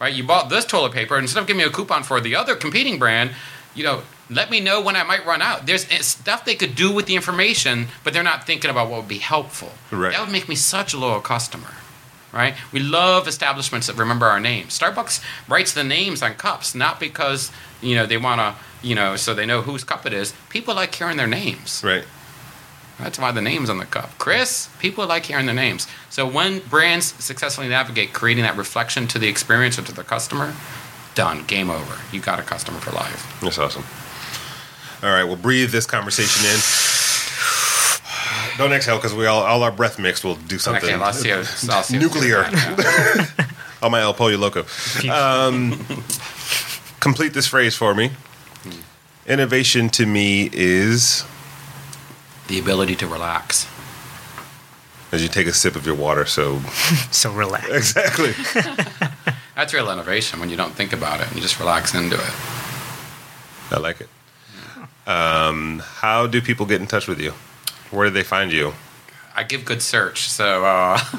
[0.00, 0.14] Right?
[0.14, 2.98] You bought this toilet paper, instead of giving me a coupon for the other competing
[2.98, 3.30] brand,
[3.74, 5.66] you know, let me know when I might run out.
[5.66, 9.08] There's stuff they could do with the information, but they're not thinking about what would
[9.08, 9.72] be helpful.
[9.90, 10.12] Right.
[10.12, 11.74] That would make me such a loyal customer
[12.36, 12.54] right?
[12.72, 14.78] We love establishments that remember our names.
[14.78, 18.54] Starbucks writes the names on cups not because you know they want to
[18.86, 20.32] you know so they know whose cup it is.
[20.48, 21.82] People like hearing their names.
[21.84, 22.04] Right.
[22.98, 24.16] That's why the name's on the cup.
[24.18, 25.86] Chris, people like hearing their names.
[26.08, 30.54] So when brands successfully navigate creating that reflection to the experience or to the customer,
[31.14, 31.98] done, game over.
[32.10, 33.38] You got a customer for life.
[33.40, 33.84] That's awesome.
[35.02, 36.58] All right, we'll breathe this conversation in.
[38.58, 40.84] Don't exhale because we all, all our breath mixed will do something.
[40.84, 41.32] Okay, let's see.
[41.34, 42.42] Let's see Nuclear.
[42.50, 43.26] Yeah.
[43.82, 44.64] on my El Pollo Loco.
[45.10, 45.78] Um,
[47.00, 48.10] complete this phrase for me.
[49.26, 51.24] Innovation to me is
[52.48, 53.66] The ability to relax.
[55.12, 56.24] as you take a sip of your water.
[56.24, 56.60] So
[57.10, 57.68] So relax.
[57.68, 58.32] exactly.
[59.56, 62.32] That's real innovation when you don't think about it and you just relax into it.
[63.70, 64.08] I like it.
[65.08, 67.32] Um, how do people get in touch with you?
[67.90, 68.72] Where did they find you?
[69.38, 70.96] I give good search, so uh,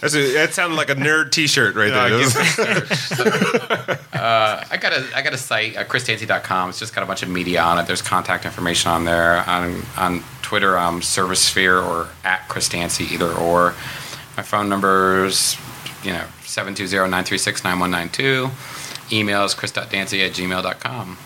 [0.00, 2.24] That's a, that sounded like a nerd T-shirt right I there.
[2.30, 2.88] search.
[2.96, 3.24] So,
[4.18, 6.70] uh, I got a I got a site, uh, chrisdancy.com.
[6.70, 7.86] It's just got a bunch of media on it.
[7.86, 9.44] There's contact information on there.
[9.46, 13.74] On on Twitter, um, ServiceSphere or at ChrisDancy, either or.
[14.38, 15.58] My phone number's
[16.02, 18.50] you know 720-936-9192.
[19.12, 21.18] Email is chris.dancy at gmail.com.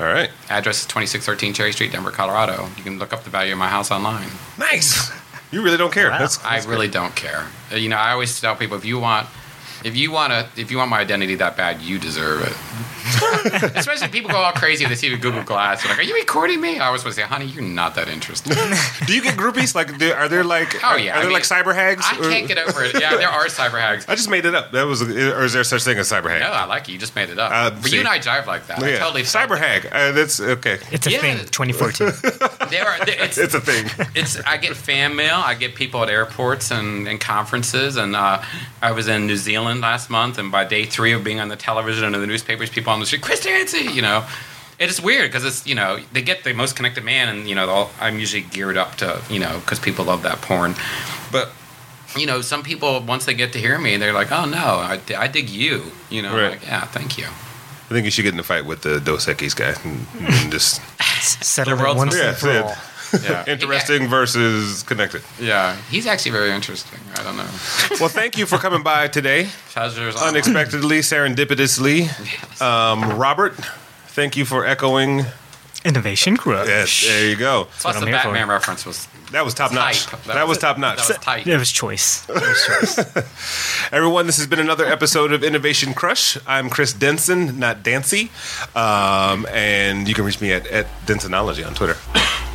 [0.00, 0.30] All right.
[0.48, 2.68] Address is 2613 Cherry Street, Denver, Colorado.
[2.76, 4.28] You can look up the value of my house online.
[4.58, 5.10] Nice.
[5.52, 6.08] You really don't care.
[6.10, 6.18] Wow.
[6.18, 7.46] That's, I really don't care.
[7.70, 9.28] Uh, You know, I always tell people if you want,
[9.84, 12.56] if you want to, if you want my identity that bad, you deserve it.
[13.76, 15.82] Especially people go all crazy when they see the Google Glass.
[15.82, 18.08] They're like, "Are you recording me?" I was want to say, "Honey, you're not that
[18.08, 18.56] interested."
[19.06, 19.74] Do you get groupies?
[19.74, 22.04] Like, do, are there like, Oh yeah, are I there mean, like cyber hags?
[22.06, 23.00] I can't get over it.
[23.00, 24.06] Yeah, there are cyber hags.
[24.08, 24.70] I just made it up.
[24.72, 26.40] That was, or is there such thing as cyber hag?
[26.40, 26.92] No, I like it.
[26.92, 27.50] You just made it up.
[27.52, 27.94] Uh, but see.
[27.94, 28.82] you and I jive like that.
[28.82, 29.86] I totally cyber hag.
[29.86, 30.78] Uh, that's okay.
[30.90, 31.18] It's a Yeah.
[31.20, 31.38] thing.
[31.38, 32.12] 2014.
[32.72, 33.04] There are.
[33.04, 33.86] there- It's, It's a thing.
[34.14, 35.36] it's I get fan mail.
[35.44, 38.42] I get people at airports and, and conferences, and uh,
[38.80, 41.56] I was in New Zealand last month, and by day three of being on the
[41.56, 44.24] television and in the newspapers, people on the street, Chris Dancy, you know.
[44.78, 47.54] It is weird because it's you know they get the most connected man, and you
[47.54, 50.74] know they'll- I'm usually geared up to you know because people love that porn,
[51.30, 51.50] but
[52.16, 55.00] you know some people once they get to hear me, they're like, oh no, I,
[55.16, 56.50] I dig you, you know, Right.
[56.52, 57.24] like yeah, thank you.
[57.26, 60.50] I think you should get in a fight with the Dos Equis guy and, and
[60.52, 60.80] just
[61.22, 62.74] Settle The it world's once most- and for all.
[63.22, 65.22] Yeah, interesting versus connected.
[65.40, 67.00] Yeah, he's actually very interesting.
[67.16, 67.48] I don't know.
[68.00, 69.48] Well, thank you for coming by today.
[69.70, 72.00] Pleasures on- Unexpectedly, serendipitously.
[72.00, 72.60] Yes.
[72.60, 73.54] Um, Robert,
[74.08, 75.24] thank you for echoing.
[75.84, 76.68] Innovation Crush.
[76.68, 77.66] Yes, there you go.
[77.80, 78.28] Plus, the I'm here for.
[78.28, 80.06] Batman reference was That was top notch.
[80.06, 80.22] Type.
[80.24, 80.98] That, was top notch.
[80.98, 81.44] That was tight.
[81.46, 82.24] It was choice.
[82.28, 83.88] It was choice.
[83.92, 86.38] Everyone, this has been another episode of Innovation Crush.
[86.46, 88.30] I'm Chris Denson, not Dancy.
[88.76, 91.96] Um, and you can reach me at, at Densonology on Twitter.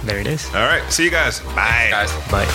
[0.03, 0.45] There it is.
[0.53, 1.39] All right, see you guys.
[1.41, 1.87] Bye.
[1.91, 2.11] guys.
[2.31, 2.47] Bye.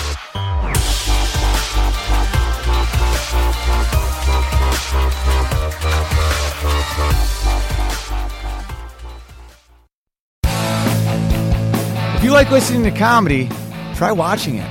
[12.15, 13.49] If you like listening to comedy,
[13.95, 14.69] try watching it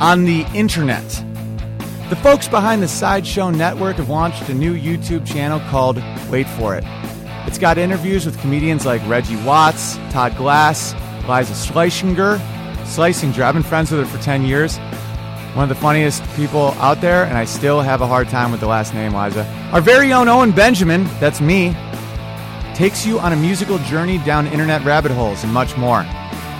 [0.00, 1.02] on the internet.
[2.10, 5.96] The folks behind the Sideshow Network have launched a new YouTube channel called
[6.30, 6.84] Wait For It.
[7.46, 10.94] It's got interviews with comedians like Reggie Watts, Todd Glass,
[11.28, 12.38] Liza Schleichinger.
[12.84, 14.78] Shlesinger, I've been friends with her for 10 years.
[15.54, 18.60] One of the funniest people out there, and I still have a hard time with
[18.60, 19.44] the last name, Liza.
[19.72, 21.76] Our very own Owen Benjamin, that's me,
[22.74, 26.02] takes you on a musical journey down internet rabbit holes and much more.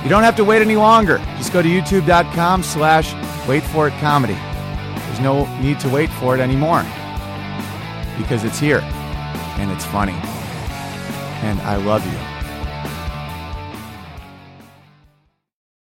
[0.02, 1.18] You don't have to wait any longer.
[1.36, 3.14] Just go to youtube.com slash
[3.48, 4.34] wait for it comedy.
[4.34, 6.82] There's no need to wait for it anymore
[8.18, 8.80] because it's here
[9.58, 10.18] and it's funny.
[11.42, 12.32] And I love you.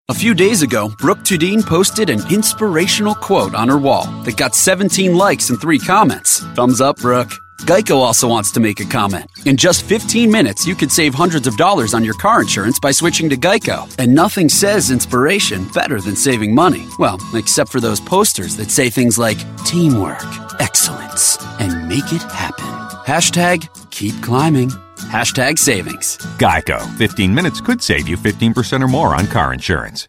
[0.09, 4.55] A few days ago, Brooke Tudine posted an inspirational quote on her wall that got
[4.55, 6.39] 17 likes and 3 comments.
[6.55, 7.33] Thumbs up, Brooke.
[7.63, 9.29] Geico also wants to make a comment.
[9.45, 12.91] In just 15 minutes, you could save hundreds of dollars on your car insurance by
[12.91, 13.93] switching to Geico.
[13.99, 16.87] And nothing says inspiration better than saving money.
[16.97, 20.23] Well, except for those posters that say things like teamwork,
[20.61, 22.63] excellence, and make it happen.
[23.05, 24.71] Hashtag keep climbing.
[25.07, 26.17] Hashtag savings.
[26.37, 26.85] Geico.
[26.97, 30.05] 15 minutes could save you 15% or more on car insurance.